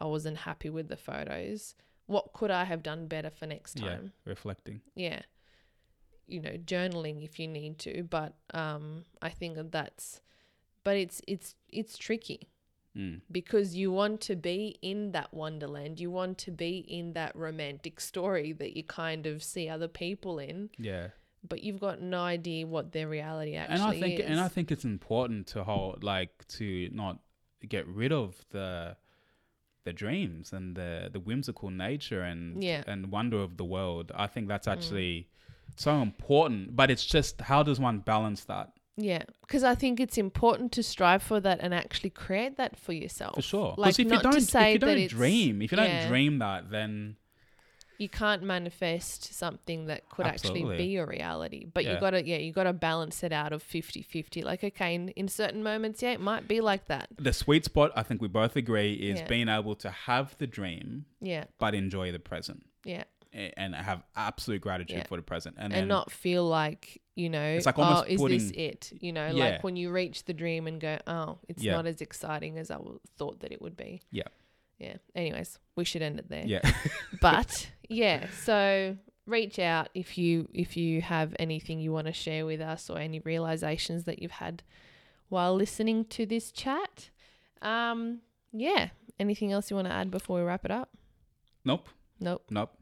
[0.00, 1.76] I wasn't happy with the photos.
[2.06, 3.88] What could I have done better for next Yeah.
[3.90, 4.12] time?
[4.24, 4.80] Reflecting.
[4.96, 5.22] Yeah.
[6.26, 10.20] You know, journaling if you need to, but um, I think that's,
[10.84, 12.48] but it's it's it's tricky
[12.94, 13.22] Mm.
[13.30, 15.98] because you want to be in that wonderland.
[15.98, 20.38] You want to be in that romantic story that you kind of see other people
[20.38, 21.08] in, Yeah.
[21.48, 24.26] but you've got no idea what their reality actually and I think is.
[24.26, 27.20] and I think it's important to hold like to not
[27.66, 28.96] get rid of the
[29.84, 32.82] the dreams and the the whimsical nature and Yeah.
[32.82, 32.88] Mm.
[32.92, 34.12] and wonder of the world.
[34.14, 35.28] I think that's actually
[35.76, 36.76] so important.
[36.76, 38.72] But it's just how does one balance that?
[38.96, 42.92] Yeah, because I think it's important to strive for that and actually create that for
[42.92, 43.36] yourself.
[43.36, 43.74] For sure.
[43.78, 46.08] Like if you not to if you that don't it's- dream, if you don't yeah.
[46.08, 47.16] dream that then
[47.98, 51.64] you can't manifest something that could actually be your reality.
[51.72, 54.44] But you gotta yeah, you gotta balance it out of 50-50.
[54.44, 57.08] Like okay, in, in certain moments, yeah, it might be like that.
[57.18, 59.26] the sweet spot I think we both agree is Yeah.
[59.26, 63.04] being able to have the dream Yeah, but enjoy the present yeah.
[63.32, 65.06] And have absolute gratitude Yeah.
[65.06, 68.08] for the present and, And, then not feel like, you know, It's like oh, almost
[68.08, 68.92] is this putting- it?
[69.00, 69.44] You know, Yeah.
[69.44, 71.72] like when you reach the dream and go, oh, it's Yeah.
[71.76, 72.76] not as exciting as i
[73.16, 74.02] thought that it would be.
[74.10, 74.24] Yeah.
[74.78, 74.96] Yeah.
[75.14, 76.44] Anyways, we should end it there.
[76.44, 76.60] yeah
[77.20, 82.44] but yeah so reach out if you if you have anything you want to share
[82.44, 84.62] with us or any realizations that you've had
[85.28, 87.10] while listening to this chat
[87.62, 88.20] um
[88.52, 88.88] yeah
[89.20, 90.90] anything else you want to add before we wrap it up
[91.64, 92.72] nope nope nope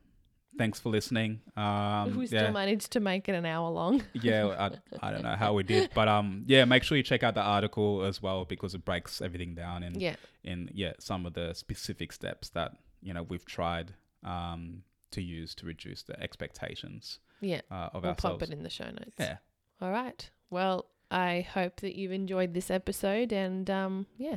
[0.58, 1.40] thanks for listening.
[1.56, 2.50] Um we still yeah.
[2.50, 4.02] managed to make it an hour long.
[4.14, 7.22] Yeah I, I don't know how we did but um yeah make sure you check
[7.22, 10.16] out the article as well because it breaks everything down in yeah.
[10.44, 12.72] in yeah some of the specific steps that
[13.02, 13.94] you know we've tried
[14.24, 17.60] um to use to reduce the expectations yeah.
[17.70, 18.38] uh, of we'll ourselves.
[18.38, 19.16] pop it in the show notes.
[19.18, 19.36] Yeah.
[19.80, 20.30] All right.
[20.50, 24.36] Well i hope that you've enjoyed this episode and um yeah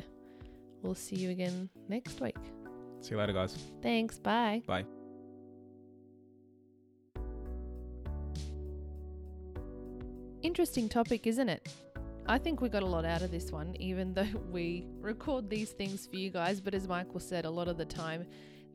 [0.82, 2.36] we'll see you again next week.
[3.00, 3.56] See you later guys.
[3.82, 4.18] Thanks.
[4.18, 4.62] Bye.
[4.66, 4.84] Bye
[10.54, 11.68] Interesting topic, isn't it?
[12.26, 15.72] I think we got a lot out of this one, even though we record these
[15.72, 16.60] things for you guys.
[16.60, 18.24] But as Michael said, a lot of the time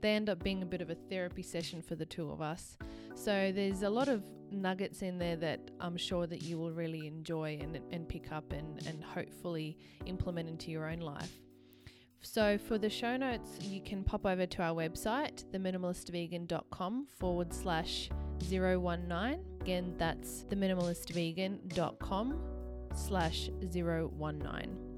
[0.02, 2.78] they end up being a bit of a therapy session for the two of us.
[3.16, 7.08] So there's a lot of nuggets in there that I'm sure that you will really
[7.08, 11.32] enjoy and, and pick up and, and hopefully implement into your own life.
[12.20, 18.10] So for the show notes, you can pop over to our website, theminimalistvegan.com forward slash
[18.50, 19.40] 019.
[19.62, 22.40] Again, that's theminimalistvegan.com
[22.96, 24.90] slash 019.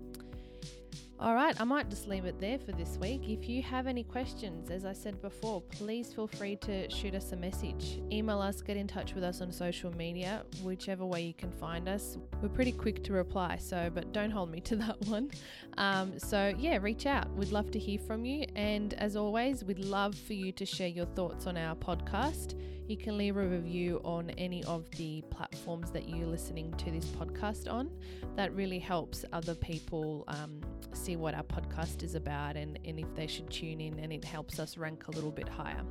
[1.22, 3.30] All right, I might just leave it there for this week.
[3.30, 7.32] If you have any questions, as I said before, please feel free to shoot us
[7.32, 8.02] a message.
[8.12, 11.88] Email us, get in touch with us on social media, whichever way you can find
[11.88, 12.18] us.
[12.42, 15.30] We're pretty quick to reply, so but don't hold me to that one.
[15.78, 17.30] Um, so yeah, reach out.
[17.36, 20.88] We'd love to hear from you, and as always, we'd love for you to share
[20.88, 22.56] your thoughts on our podcast.
[22.92, 27.06] You can leave a review on any of the platforms that you're listening to this
[27.06, 27.90] podcast on.
[28.36, 30.60] That really helps other people um,
[30.92, 34.26] see what our podcast is about and, and if they should tune in, and it
[34.26, 35.86] helps us rank a little bit higher.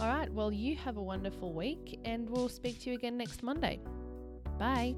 [0.00, 3.42] All right, well, you have a wonderful week, and we'll speak to you again next
[3.42, 3.78] Monday.
[4.58, 4.94] Bye.